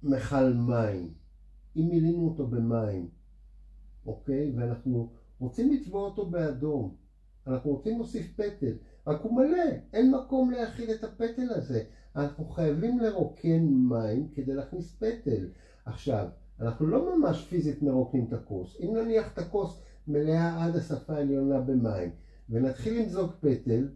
מכל 0.03 0.53
מים. 0.53 1.15
אם 1.77 1.89
מילינו 1.89 2.29
אותו 2.29 2.47
במים, 2.47 3.09
אוקיי? 4.07 4.53
ואנחנו 4.57 5.13
רוצים 5.39 5.73
לצבוע 5.73 6.03
אותו 6.03 6.27
באדום. 6.27 7.04
אנחנו 7.47 7.71
רוצים 7.71 7.97
להוסיף 7.97 8.33
פטל, 8.37 8.73
רק 9.07 9.21
הוא 9.21 9.37
מלא, 9.37 9.65
אין 9.93 10.11
מקום 10.11 10.51
להכיל 10.51 10.91
את 10.91 11.05
הפטל 11.05 11.51
הזה. 11.51 11.83
אנחנו 12.17 12.45
חייבים 12.45 12.99
לרוקן 12.99 13.63
מים 13.65 14.29
כדי 14.35 14.55
להכניס 14.55 14.97
פטל. 14.97 15.49
עכשיו, 15.85 16.27
אנחנו 16.61 16.87
לא 16.87 17.17
ממש 17.17 17.47
פיזית 17.49 17.83
מרוקנים 17.83 18.25
את 18.29 18.33
הכוס. 18.33 18.77
אם 18.81 18.97
נניח 18.97 19.33
את 19.33 19.39
הכוס 19.39 19.81
מלאה 20.09 20.65
עד 20.65 20.77
השפה 20.77 21.15
העליונה 21.15 21.59
במים, 21.59 22.11
ונתחיל 22.51 23.01
למזוג 23.01 23.31
פטל, 23.41 23.89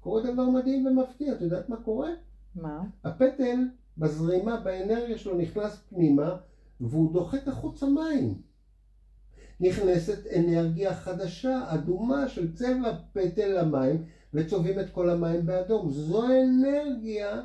קורה 0.00 0.22
דבר 0.32 0.48
מדהים 0.50 0.86
ומפתיע. 0.86 1.32
את 1.32 1.40
יודעת 1.40 1.68
מה 1.68 1.76
קורה? 1.76 2.08
מה? 2.54 2.84
הפטל 3.04 3.58
בזרימה, 3.98 4.60
באנרגיה 4.60 5.18
שלו, 5.18 5.36
נכנס 5.36 5.76
פנימה, 5.88 6.36
והוא 6.80 7.12
דוחק 7.12 7.48
החוצה 7.48 7.86
מים. 7.86 8.34
נכנסת 9.60 10.26
אנרגיה 10.36 10.94
חדשה, 10.94 11.64
אדומה, 11.66 12.28
של 12.28 12.54
צבע 12.54 12.98
פטל 13.12 13.60
למים, 13.60 14.04
וצובעים 14.34 14.80
את 14.80 14.90
כל 14.90 15.10
המים 15.10 15.46
באדום. 15.46 15.90
זו 15.90 16.28
האנרגיה 16.28 17.42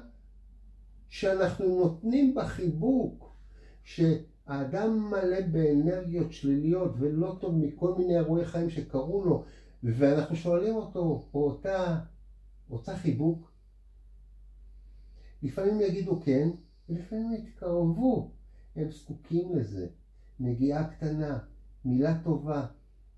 שאנחנו 1.09 1.66
נותנים 1.66 2.36
בחיבוק, 2.36 3.36
שהאדם 3.84 5.09
מלא 5.12 5.41
באנרגיות 5.51 6.32
שליליות 6.32 6.91
ולא 6.99 7.38
טוב 7.39 7.57
מכל 7.57 7.95
מיני 7.97 8.18
אירועי 8.18 8.45
חיים 8.45 8.70
שקרו 8.70 9.26
לו, 9.26 9.43
ואנחנו 9.84 10.36
שואלים 10.36 10.76
אותו, 10.76 11.28
או 11.34 11.43
אותה, 11.43 11.99
רוצה 12.70 12.95
חיבוק? 12.95 13.51
לפעמים 15.43 15.82
יגידו 15.82 16.22
כן, 16.22 16.49
ולפעמים 16.89 17.34
יתקרבו, 17.34 18.32
הם 18.76 18.91
זקוקים 18.91 19.55
לזה. 19.55 19.88
נגיעה 20.39 20.88
קטנה, 20.88 21.39
מילה 21.86 22.14
טובה, 22.24 22.66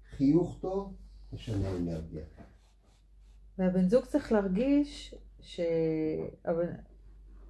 חיוך 0.10 0.58
טוב, 0.62 0.94
משנה 1.34 1.70
אנרגיה. 1.76 2.24
והבן 3.58 3.90
זוג 3.90 4.06
צריך 4.06 4.32
להרגיש 4.32 5.16
שהבן 5.40 6.74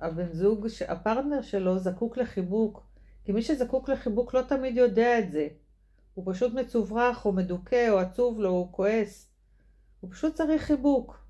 הבן 0.03 0.33
זוג, 0.33 0.67
הפרטנר 0.87 1.41
שלו 1.41 1.79
זקוק 1.79 2.17
לחיבוק. 2.17 2.83
כי 3.25 3.31
מי 3.31 3.41
שזקוק 3.41 3.89
לחיבוק 3.89 4.33
לא 4.33 4.41
תמיד 4.41 4.77
יודע 4.77 5.19
את 5.19 5.31
זה. 5.31 5.47
הוא 6.13 6.33
פשוט 6.33 6.53
מצוברח, 6.53 7.25
או 7.25 7.31
מדוכא, 7.31 7.89
או 7.89 7.99
עצוב 7.99 8.39
לו, 8.39 8.49
או 8.49 8.71
כועס. 8.71 9.29
הוא 9.99 10.11
פשוט 10.11 10.35
צריך 10.35 10.61
חיבוק. 10.61 11.25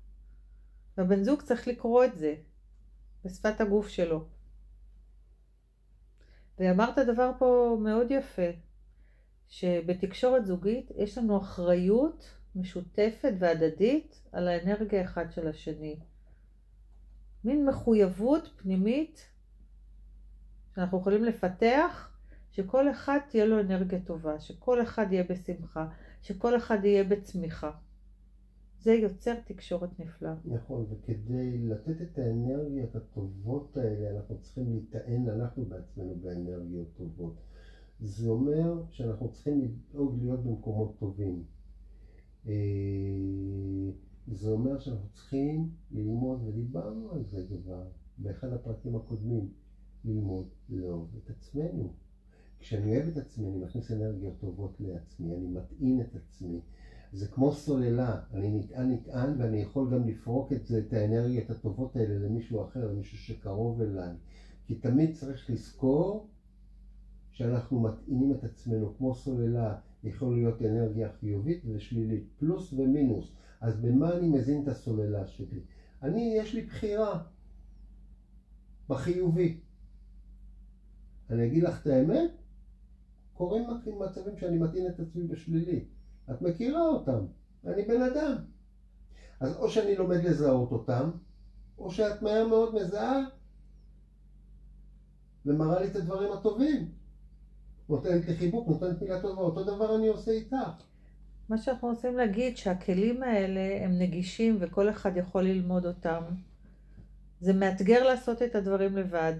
והבן 0.98 1.24
זוג 1.24 1.42
צריך 1.42 1.68
לקרוא 1.68 2.04
את 2.04 2.18
זה 2.18 2.34
בשפת 3.24 3.60
הגוף 3.60 3.88
שלו. 3.88 4.24
ואמרת 6.58 6.98
דבר 6.98 7.30
פה 7.38 7.78
מאוד 7.80 8.06
יפה, 8.10 8.50
שבתקשורת 9.48 10.46
זוגית 10.46 10.90
יש 10.96 11.18
לנו 11.18 11.38
אחריות 11.38 12.24
משותפת 12.56 13.32
והדדית 13.38 14.22
על 14.32 14.48
האנרגיה 14.48 15.02
אחד 15.04 15.32
של 15.32 15.48
השני. 15.48 15.96
מין 17.44 17.66
מחויבות 17.66 18.50
פנימית 18.56 19.28
שאנחנו 20.74 20.98
יכולים 20.98 21.24
לפתח, 21.24 22.10
שכל 22.50 22.90
אחד 22.90 23.18
תהיה 23.30 23.44
לו 23.44 23.60
אנרגיה 23.60 24.00
טובה, 24.00 24.40
שכל 24.40 24.82
אחד 24.82 25.06
יהיה 25.10 25.24
בשמחה, 25.24 25.88
שכל 26.22 26.56
אחד 26.56 26.84
יהיה 26.84 27.04
בצמיחה. 27.04 27.70
זה 28.80 28.92
יוצר 28.92 29.34
תקשורת 29.46 30.00
נפלאה. 30.00 30.34
נכון, 30.44 30.86
וכדי 30.90 31.58
לתת 31.68 32.02
את 32.02 32.18
האנרגיות 32.18 32.96
הטובות 32.96 33.76
האלה, 33.76 34.16
אנחנו 34.16 34.38
צריכים 34.40 34.72
להיטען 34.72 35.28
אנחנו 35.28 35.64
בעצמנו 35.64 36.14
באנרגיות 36.14 36.88
טובות. 36.96 37.34
זה 38.00 38.28
אומר 38.28 38.82
שאנחנו 38.90 39.28
צריכים 39.28 39.60
לדאוג 39.60 40.18
להיות 40.18 40.44
במקומות 40.44 40.98
טובים. 40.98 41.44
אה, 42.46 42.52
זה 44.26 44.50
אומר 44.50 44.78
שאנחנו 44.78 45.08
צריכים 45.12 45.70
ללמוד, 45.90 46.42
ודיברנו 46.44 47.10
על 47.12 47.24
זה 47.24 47.44
כבר 47.48 47.88
באחד 48.18 48.52
הפרקים 48.52 48.96
הקודמים, 48.96 49.48
ללמוד 50.04 50.48
לאהוב 50.68 51.16
את 51.16 51.30
עצמנו. 51.30 51.92
כשאני 52.58 52.96
אוהב 52.96 53.08
את 53.08 53.16
עצמי, 53.16 53.48
אני 53.48 53.58
מכניס 53.58 53.90
אנרגיות 53.90 54.38
טובות 54.38 54.80
לעצמי, 54.80 55.34
אני 55.34 55.46
מטעין 55.46 56.00
את 56.00 56.14
עצמי. 56.14 56.60
זה 57.12 57.26
כמו 57.26 57.52
סוללה, 57.52 58.20
אני 58.32 58.50
נטען 58.58 58.90
נטען 58.90 59.40
ואני 59.40 59.58
יכול 59.58 59.94
גם 59.94 60.08
לפרוק 60.08 60.52
את 60.52 60.66
זה, 60.66 60.78
את 60.78 60.92
האנרגיות 60.92 61.50
הטובות 61.50 61.96
האלה 61.96 62.18
למישהו 62.18 62.62
אחר, 62.62 62.92
למישהו 62.92 63.18
שקרוב 63.18 63.80
אליי. 63.80 64.12
כי 64.66 64.74
תמיד 64.74 65.14
צריך 65.14 65.50
לזכור 65.50 66.28
שאנחנו 67.34 67.80
מטעינים 67.80 68.32
את 68.32 68.44
עצמנו 68.44 68.96
כמו 68.96 69.14
סוללה, 69.14 69.78
יכול 70.04 70.34
להיות 70.34 70.62
אנרגיה 70.62 71.08
חיובית 71.20 71.62
ושלילית, 71.72 72.28
פלוס 72.36 72.72
ומינוס. 72.72 73.32
אז 73.60 73.80
במה 73.80 74.16
אני 74.16 74.28
מזין 74.28 74.62
את 74.62 74.68
הסוללה 74.68 75.26
שלי? 75.26 75.60
אני, 76.02 76.34
יש 76.36 76.54
לי 76.54 76.62
בחירה 76.62 77.22
בחיובי. 78.88 79.60
אני 81.30 81.46
אגיד 81.46 81.62
לך 81.62 81.82
את 81.82 81.86
האמת, 81.86 82.30
קורים 83.32 83.64
מצבים 83.98 84.36
שאני 84.36 84.58
מטעין 84.58 84.86
את 84.86 85.00
עצמי 85.00 85.26
בשלילי. 85.26 85.84
את 86.30 86.42
מכירה 86.42 86.86
אותם, 86.86 87.26
אני 87.64 87.82
בן 87.82 88.02
אדם. 88.02 88.34
אז 89.40 89.56
או 89.56 89.68
שאני 89.68 89.96
לומד 89.96 90.24
לזהות 90.24 90.72
אותם, 90.72 91.10
או 91.78 91.90
שאת 91.90 92.22
מהר 92.22 92.48
מאוד 92.48 92.74
מזהה 92.74 93.20
ומראה 95.46 95.80
לי 95.80 95.86
את 95.86 95.96
הדברים 95.96 96.32
הטובים. 96.32 97.03
נותנת 97.88 98.28
לי 98.28 98.36
חיבוק, 98.36 98.68
נותנת 98.68 99.02
מילה 99.02 99.22
טובה, 99.22 99.42
אותו 99.42 99.64
דבר 99.64 99.96
אני 99.96 100.08
עושה 100.08 100.30
איתך. 100.30 100.56
מה 101.48 101.58
שאנחנו 101.58 101.88
רוצים 101.88 102.16
להגיד 102.16 102.56
שהכלים 102.56 103.22
האלה 103.22 103.84
הם 103.84 103.98
נגישים 103.98 104.56
וכל 104.60 104.90
אחד 104.90 105.16
יכול 105.16 105.42
ללמוד 105.42 105.86
אותם. 105.86 106.22
זה 107.40 107.52
מאתגר 107.52 108.04
לעשות 108.04 108.42
את 108.42 108.54
הדברים 108.54 108.96
לבד, 108.96 109.34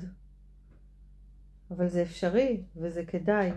אבל 1.71 1.89
זה 1.89 2.03
אפשרי 2.03 2.63
וזה 2.77 3.05
כדאי. 3.05 3.51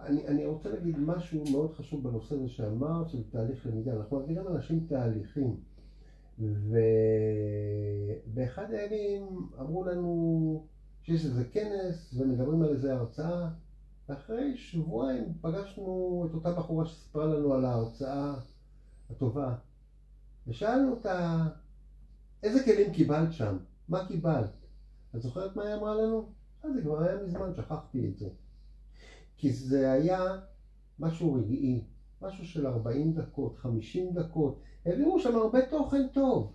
אני, 0.00 0.26
אני 0.26 0.46
רוצה 0.46 0.68
להגיד 0.68 0.98
משהו 0.98 1.44
מאוד 1.52 1.74
חשוב 1.74 2.08
בנושא 2.08 2.34
הזה 2.34 2.48
שאמרת, 2.48 3.08
של 3.08 3.22
תהליך 3.30 3.66
למידה. 3.66 3.96
אנחנו 3.96 4.20
מגדירים 4.20 4.48
אנשים 4.48 4.86
תהליכים. 4.88 5.56
ובאחד 8.28 8.66
הימים 8.70 9.26
אמרו 9.60 9.84
לנו 9.84 10.64
שיש 11.02 11.24
איזה 11.24 11.44
כנס 11.44 12.14
ומדברים 12.18 12.62
על 12.62 12.68
איזה 12.68 12.94
הרצאה, 12.94 13.48
ואחרי 14.10 14.56
שבועיים 14.56 15.32
פגשנו 15.40 16.24
את 16.28 16.34
אותה 16.34 16.50
בחורה 16.50 16.84
שסיפרה 16.84 17.26
לנו 17.26 17.52
על 17.52 17.64
ההרצאה 17.64 18.34
הטובה, 19.10 19.54
ושאלנו 20.46 20.90
אותה, 20.90 21.46
איזה 22.42 22.64
כלים 22.64 22.92
קיבלת 22.92 23.32
שם? 23.32 23.56
מה 23.88 24.08
קיבלת? 24.08 24.66
את 25.14 25.20
זוכרת 25.20 25.56
מה 25.56 25.62
היא 25.62 25.74
אמרה 25.74 25.94
לנו? 25.94 26.32
אה, 26.64 26.72
זה 26.72 26.82
כבר 26.82 27.00
היה 27.00 27.16
מזמן, 27.16 27.54
שכחתי 27.56 28.08
את 28.08 28.16
זה. 28.16 28.28
כי 29.36 29.52
זה 29.52 29.92
היה 29.92 30.36
משהו 30.98 31.32
רגעי, 31.32 31.84
משהו 32.22 32.44
של 32.44 32.66
40 32.66 33.12
דקות, 33.12 33.56
50 33.56 34.14
דקות, 34.14 34.60
העבירו 34.86 35.18
שם 35.18 35.36
הרבה 35.36 35.66
תוכן 35.66 36.08
טוב. 36.12 36.52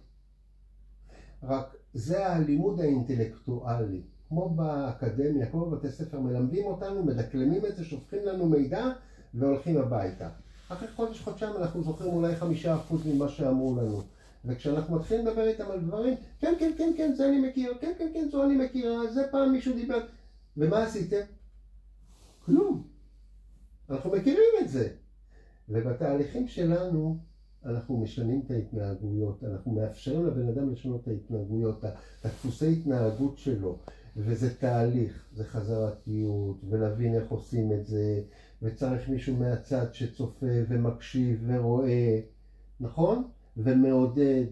רק 1.44 1.76
זה 1.94 2.28
הלימוד 2.28 2.80
האינטלקטואלי. 2.80 4.02
כמו 4.36 4.50
באקדמיה, 4.50 5.46
כמו 5.46 5.66
בבתי 5.66 5.90
ספר, 5.90 6.20
מלמדים 6.20 6.66
אותנו, 6.66 7.04
מדקלמים 7.04 7.66
את 7.66 7.76
זה, 7.76 7.86
שופכים 7.86 8.26
לנו 8.26 8.50
מידע 8.50 8.92
והולכים 9.34 9.78
הביתה. 9.78 10.30
אחרי 10.70 10.88
חודש, 10.96 11.22
חודשיים 11.22 11.56
אנחנו 11.58 11.84
זוכרים 11.84 12.14
אולי 12.14 12.36
חמישה 12.36 12.76
אחוז 12.76 13.08
ממה 13.08 13.30
שאמרו 13.30 13.76
לנו. 13.76 14.02
וכשאנחנו 14.46 14.96
מתחילים 14.96 15.26
לדבר 15.26 15.48
איתם 15.48 15.72
על 15.72 15.80
דברים, 15.80 16.14
כן, 16.40 16.54
כן, 16.60 16.72
כן, 16.78 16.94
כן, 16.98 17.14
זה 17.14 17.30
אני 17.30 17.50
מכיר, 17.50 17.74
כן, 17.82 17.92
כן, 17.98 18.12
כן, 18.14 18.28
זו 18.32 18.44
אני 18.44 18.66
מכירה, 18.66 19.08
זה 19.14 19.28
פעם 19.32 19.52
מישהו 19.52 19.74
דיבר. 19.74 20.00
ומה 20.58 20.84
עשיתם? 20.84 21.22
כלום. 22.46 22.88
אנחנו 23.90 24.12
מכירים 24.12 24.54
את 24.62 24.70
זה. 24.70 24.90
ובתהליכים 25.70 26.48
שלנו 26.48 27.18
אנחנו 27.66 27.98
משנים 27.98 28.42
את 28.46 28.52
ההתנהגויות, 28.52 29.44
אנחנו 29.44 29.72
מאפשרים 29.72 30.26
לבן 30.26 30.50
אדם 30.50 30.72
לשנות 30.72 31.02
את 31.04 31.08
ההתנהגויות, 31.08 31.86
את 31.86 32.26
הדפוסי 32.26 32.74
התנהגות 32.74 33.38
שלו, 33.38 33.78
וזה 34.16 34.58
תהליך, 34.58 35.26
זה 35.34 35.44
חזרתיות, 35.44 36.58
ולהבין 36.70 37.16
איך 37.16 37.30
עושים 37.30 37.74
את 37.74 37.86
זה, 37.86 38.22
וצריך 38.62 39.10
מישהו 39.10 39.36
מהצד 39.36 39.94
שצופה 39.94 40.46
ומקשיב 40.68 41.44
ורואה, 41.48 42.20
נכון? 42.80 43.30
ומעודד, 43.58 44.46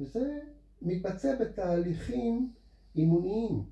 וזה 0.00 0.38
מתבצע 0.82 1.34
בתהליכים 1.40 2.52
אימוניים. 2.96 3.64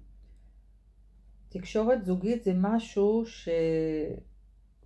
תקשורת 1.48 2.04
זוגית 2.04 2.44
זה 2.44 2.52
משהו 2.54 3.24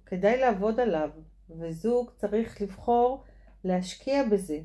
שכדאי 0.05 0.41
לעבוד 0.41 0.81
עליו, 0.81 1.11
וזוג 1.51 2.11
צריך 2.17 2.63
לבחור 2.63 3.25
להשקיע 3.65 4.29
בזה. 4.29 4.61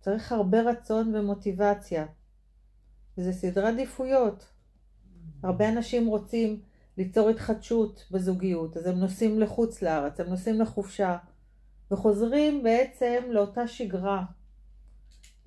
צריך 0.00 0.32
הרבה 0.32 0.62
רצון 0.62 1.14
ומוטיבציה. 1.14 2.06
וזה 3.18 3.32
סדרי 3.32 3.68
עדיפויות. 3.68 4.51
הרבה 5.42 5.68
אנשים 5.68 6.06
רוצים 6.06 6.60
ליצור 6.98 7.28
התחדשות 7.28 8.06
בזוגיות, 8.10 8.76
אז 8.76 8.86
הם 8.86 8.98
נוסעים 8.98 9.40
לחוץ 9.40 9.82
לארץ, 9.82 10.20
הם 10.20 10.26
נוסעים 10.26 10.60
לחופשה, 10.60 11.16
וחוזרים 11.90 12.62
בעצם 12.62 13.22
לאותה 13.30 13.68
שגרה. 13.68 14.24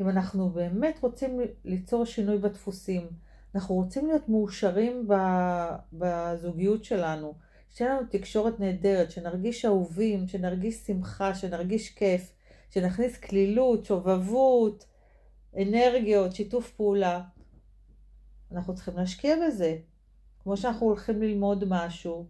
אם 0.02 0.10
אנחנו 0.10 0.50
באמת 0.50 1.00
רוצים 1.02 1.40
ליצור 1.66 2.06
שינוי 2.06 2.38
בדפוסים, 2.38 3.08
אנחנו 3.56 3.76
רוצים 3.76 4.08
להיות 4.08 4.30
מאושרים 4.30 5.08
בזוגיות 5.94 6.84
שלנו, 6.84 7.34
שתהיה 7.72 7.90
לנו 7.90 8.08
תקשורת 8.10 8.60
נהדרת, 8.60 9.12
שנרגיש 9.12 9.66
אהובים, 9.66 10.28
שנרגיש 10.28 10.76
שמחה, 10.76 11.36
שנרגיש 11.36 11.90
כיף, 11.90 12.32
שנכניס 12.70 13.18
כלילות, 13.18 13.86
שובבות, 13.86 14.86
אנרגיות, 15.62 16.36
שיתוף 16.36 16.72
פעולה. 16.72 17.22
אנחנו 18.56 18.76
צריכים 18.76 18.98
להשקיע 18.98 19.36
בזה. 19.48 19.78
כמו 20.44 20.58
שאנחנו 20.58 20.86
הולכים 20.86 21.22
ללמוד 21.22 21.64
משהו, 21.68 22.28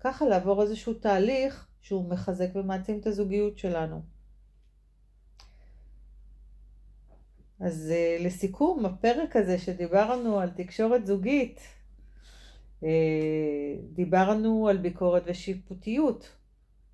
ככה 0.00 0.24
לעבור 0.24 0.62
איזשהו 0.62 0.94
תהליך 0.94 1.68
שהוא 1.80 2.10
מחזק 2.10 2.48
ומעצים 2.54 2.98
את 2.98 3.06
הזוגיות 3.06 3.58
שלנו. 3.58 4.02
אז 7.60 7.92
uh, 7.92 8.22
לסיכום, 8.22 8.86
הפרק 8.86 9.36
הזה 9.36 9.58
שדיברנו 9.58 10.40
על 10.40 10.50
תקשורת 10.50 11.06
זוגית, 11.06 11.60
uh, 12.80 12.84
דיברנו 13.92 14.68
על 14.68 14.76
ביקורת 14.76 15.22
ושיפוטיות, 15.26 16.36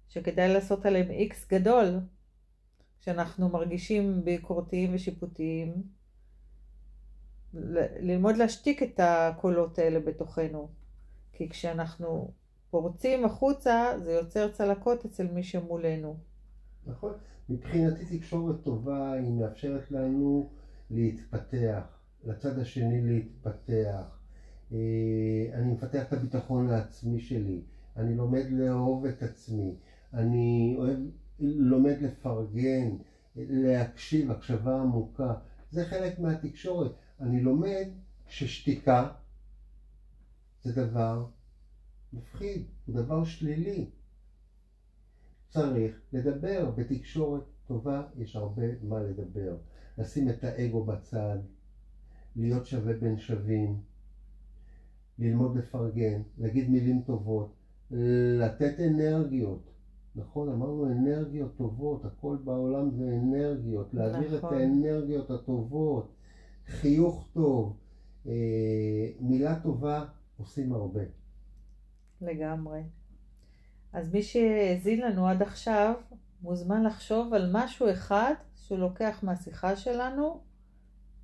שכדאי 0.08 0.48
לעשות 0.48 0.86
עליהם 0.86 1.10
איקס 1.10 1.48
גדול, 1.48 2.00
כשאנחנו 3.00 3.48
מרגישים 3.48 4.24
ביקורתיים 4.24 4.94
ושיפוטיים, 4.94 5.82
ללמוד 8.00 8.36
להשתיק 8.36 8.82
את 8.82 9.00
הקולות 9.02 9.78
האלה 9.78 10.00
בתוכנו. 10.00 10.68
כי 11.32 11.48
כשאנחנו 11.48 12.30
פורצים 12.70 13.24
החוצה, 13.24 13.92
זה 13.98 14.12
יוצר 14.12 14.48
צלקות 14.48 15.04
אצל 15.04 15.26
מי 15.26 15.42
שמולנו. 15.42 16.16
נכון. 16.86 17.12
מבחינתי 17.48 18.18
תקשורת 18.18 18.56
טובה 18.62 19.12
היא 19.12 19.32
מאפשרת 19.32 19.90
לנו 19.90 20.50
להתפתח, 20.90 21.82
לצד 22.24 22.58
השני 22.58 23.00
להתפתח. 23.00 24.18
אה, 24.72 24.78
אני 25.54 25.72
מפתח 25.72 26.02
את 26.08 26.12
הביטחון 26.12 26.66
לעצמי 26.66 27.20
שלי, 27.20 27.60
אני 27.96 28.14
לומד 28.14 28.44
לאהוב 28.50 29.06
את 29.06 29.22
עצמי, 29.22 29.74
אני 30.14 30.74
אוהב, 30.78 30.98
לומד 31.40 31.96
לפרגן, 32.00 32.96
להקשיב, 33.36 34.30
הקשבה 34.30 34.80
עמוקה. 34.80 35.34
זה 35.70 35.84
חלק 35.84 36.18
מהתקשורת. 36.18 36.92
אני 37.20 37.40
לומד 37.40 37.86
ששתיקה 38.26 39.06
זה 40.62 40.72
דבר 40.72 41.24
מפחיד, 42.12 42.66
הוא 42.86 42.94
דבר 42.94 43.24
שלילי. 43.24 43.90
צריך 45.48 46.00
לדבר. 46.12 46.70
בתקשורת 46.74 47.42
טובה 47.66 48.02
יש 48.16 48.36
הרבה 48.36 48.62
מה 48.82 49.00
לדבר. 49.00 49.56
לשים 49.98 50.28
את 50.28 50.44
האגו 50.44 50.80
בצד, 50.80 51.38
להיות 52.36 52.66
שווה 52.66 52.92
בין 52.92 53.16
שווים, 53.16 53.80
ללמוד 55.18 55.56
לפרגן, 55.56 56.22
להגיד 56.38 56.68
מילים 56.70 57.00
טובות, 57.00 57.54
לתת 58.40 58.80
אנרגיות. 58.80 59.70
נכון, 60.14 60.48
אמרנו 60.48 60.86
אנרגיות 60.86 61.56
טובות, 61.56 62.04
הכל 62.04 62.36
בעולם 62.44 62.90
זה 62.90 63.14
אנרגיות, 63.14 63.94
להעביר 63.94 64.36
נכון. 64.36 64.54
את 64.54 64.60
האנרגיות 64.60 65.30
הטובות, 65.30 66.15
חיוך 66.66 67.28
טוב, 67.32 67.76
אה, 68.26 68.32
מילה 69.20 69.60
טובה, 69.60 70.04
עושים 70.36 70.72
הרבה. 70.72 71.00
לגמרי. 72.20 72.82
אז 73.92 74.14
מי 74.14 74.22
שהאזין 74.22 75.00
לנו 75.00 75.28
עד 75.28 75.42
עכשיו, 75.42 75.94
מוזמן 76.42 76.84
לחשוב 76.84 77.34
על 77.34 77.50
משהו 77.52 77.90
אחד 77.90 78.34
שהוא 78.56 78.78
לוקח 78.78 79.18
מהשיחה 79.22 79.76
שלנו 79.76 80.40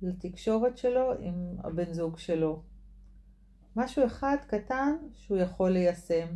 לתקשורת 0.01 0.77
שלו 0.77 1.13
עם 1.19 1.55
הבן 1.63 1.93
זוג 1.93 2.17
שלו. 2.17 2.63
משהו 3.75 4.05
אחד 4.05 4.37
קטן 4.47 4.95
שהוא 5.13 5.37
יכול 5.37 5.69
ליישם. 5.69 6.27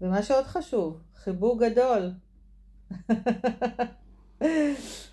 ומה 0.00 0.22
שעוד 0.22 0.44
חשוב, 0.44 1.02
חיבוק 1.14 1.62
גדול. 1.62 2.10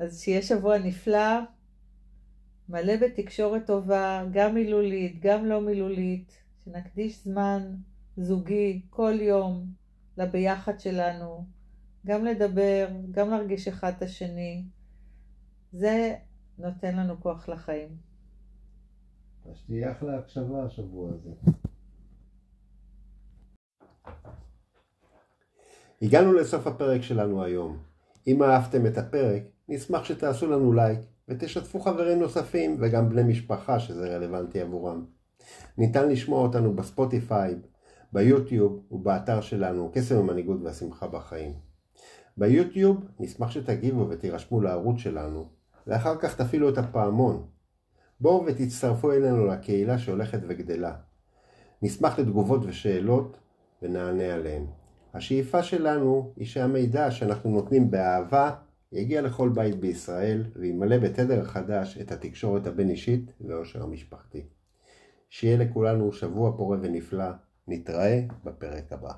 אז 0.00 0.20
שיהיה 0.20 0.42
שבוע 0.42 0.78
נפלא, 0.78 1.40
מלא 2.68 2.96
בתקשורת 2.96 3.66
טובה, 3.66 4.24
גם 4.32 4.54
מילולית, 4.54 5.20
גם 5.20 5.46
לא 5.46 5.60
מילולית, 5.60 6.42
שנקדיש 6.64 7.24
זמן 7.24 7.74
זוגי 8.16 8.82
כל 8.90 9.14
יום 9.20 9.66
לביחד 10.16 10.80
שלנו, 10.80 11.44
גם 12.06 12.24
לדבר, 12.24 12.88
גם 13.10 13.30
להרגיש 13.30 13.68
אחד 13.68 13.92
את 13.96 14.02
השני. 14.02 14.64
זה 15.72 16.14
נותן 16.58 16.96
לנו 16.96 17.20
כוח 17.20 17.48
לחיים. 17.48 17.96
אז 19.50 19.64
תהיה 19.66 19.92
אחלה 19.92 20.18
הקשבה 20.18 20.64
השבוע 20.64 21.10
הזה. 21.12 21.30
הגענו 26.02 26.32
לסוף 26.32 26.66
הפרק 26.66 27.02
שלנו 27.02 27.44
היום. 27.44 27.78
אם 28.26 28.42
אהבתם 28.42 28.86
את 28.86 28.98
הפרק, 28.98 29.42
נשמח 29.70 30.04
שתעשו 30.04 30.46
לנו 30.46 30.72
לייק 30.72 30.98
ותשתפו 31.28 31.80
חברים 31.80 32.18
נוספים 32.18 32.76
וגם 32.80 33.08
בני 33.08 33.22
משפחה 33.22 33.78
שזה 33.78 34.16
רלוונטי 34.16 34.60
עבורם. 34.60 35.04
ניתן 35.78 36.08
לשמוע 36.08 36.42
אותנו 36.42 36.74
בספוטיפיי, 36.74 37.54
ביוטיוב 38.12 38.82
ובאתר 38.90 39.40
שלנו 39.40 39.90
קסם 39.94 40.16
המנהיגות 40.16 40.60
והשמחה 40.62 41.06
בחיים. 41.06 41.52
ביוטיוב 42.36 43.04
נשמח 43.20 43.50
שתגיבו 43.50 44.08
ותירשמו 44.08 44.60
לערוץ 44.60 44.98
שלנו, 44.98 45.48
ואחר 45.86 46.16
כך 46.16 46.36
תפעילו 46.36 46.68
את 46.68 46.78
הפעמון. 46.78 47.46
בואו 48.20 48.46
ותצטרפו 48.46 49.12
אלינו 49.12 49.46
לקהילה 49.46 49.98
שהולכת 49.98 50.40
וגדלה. 50.48 50.94
נשמח 51.82 52.18
לתגובות 52.18 52.60
ושאלות 52.64 53.36
ונענה 53.82 54.34
עליהן. 54.34 54.66
השאיפה 55.14 55.62
שלנו 55.62 56.32
היא 56.36 56.46
שהמידע 56.46 57.10
שאנחנו 57.10 57.50
נותנים 57.50 57.90
באהבה 57.90 58.50
יגיע 58.92 59.22
לכל 59.22 59.48
בית 59.48 59.80
בישראל 59.80 60.44
וימלא 60.56 60.98
בתדר 60.98 61.44
חדש 61.44 61.98
את 62.00 62.12
התקשורת 62.12 62.66
הבין-אישית 62.66 63.32
והעושר 63.40 63.82
המשפחתי. 63.82 64.42
שיהיה 65.28 65.56
לכולנו 65.56 66.12
שבוע 66.12 66.56
פורה 66.56 66.78
ונפלא, 66.82 67.30
נתראה 67.68 68.20
בפרק 68.44 68.92
הבא. 68.92 69.12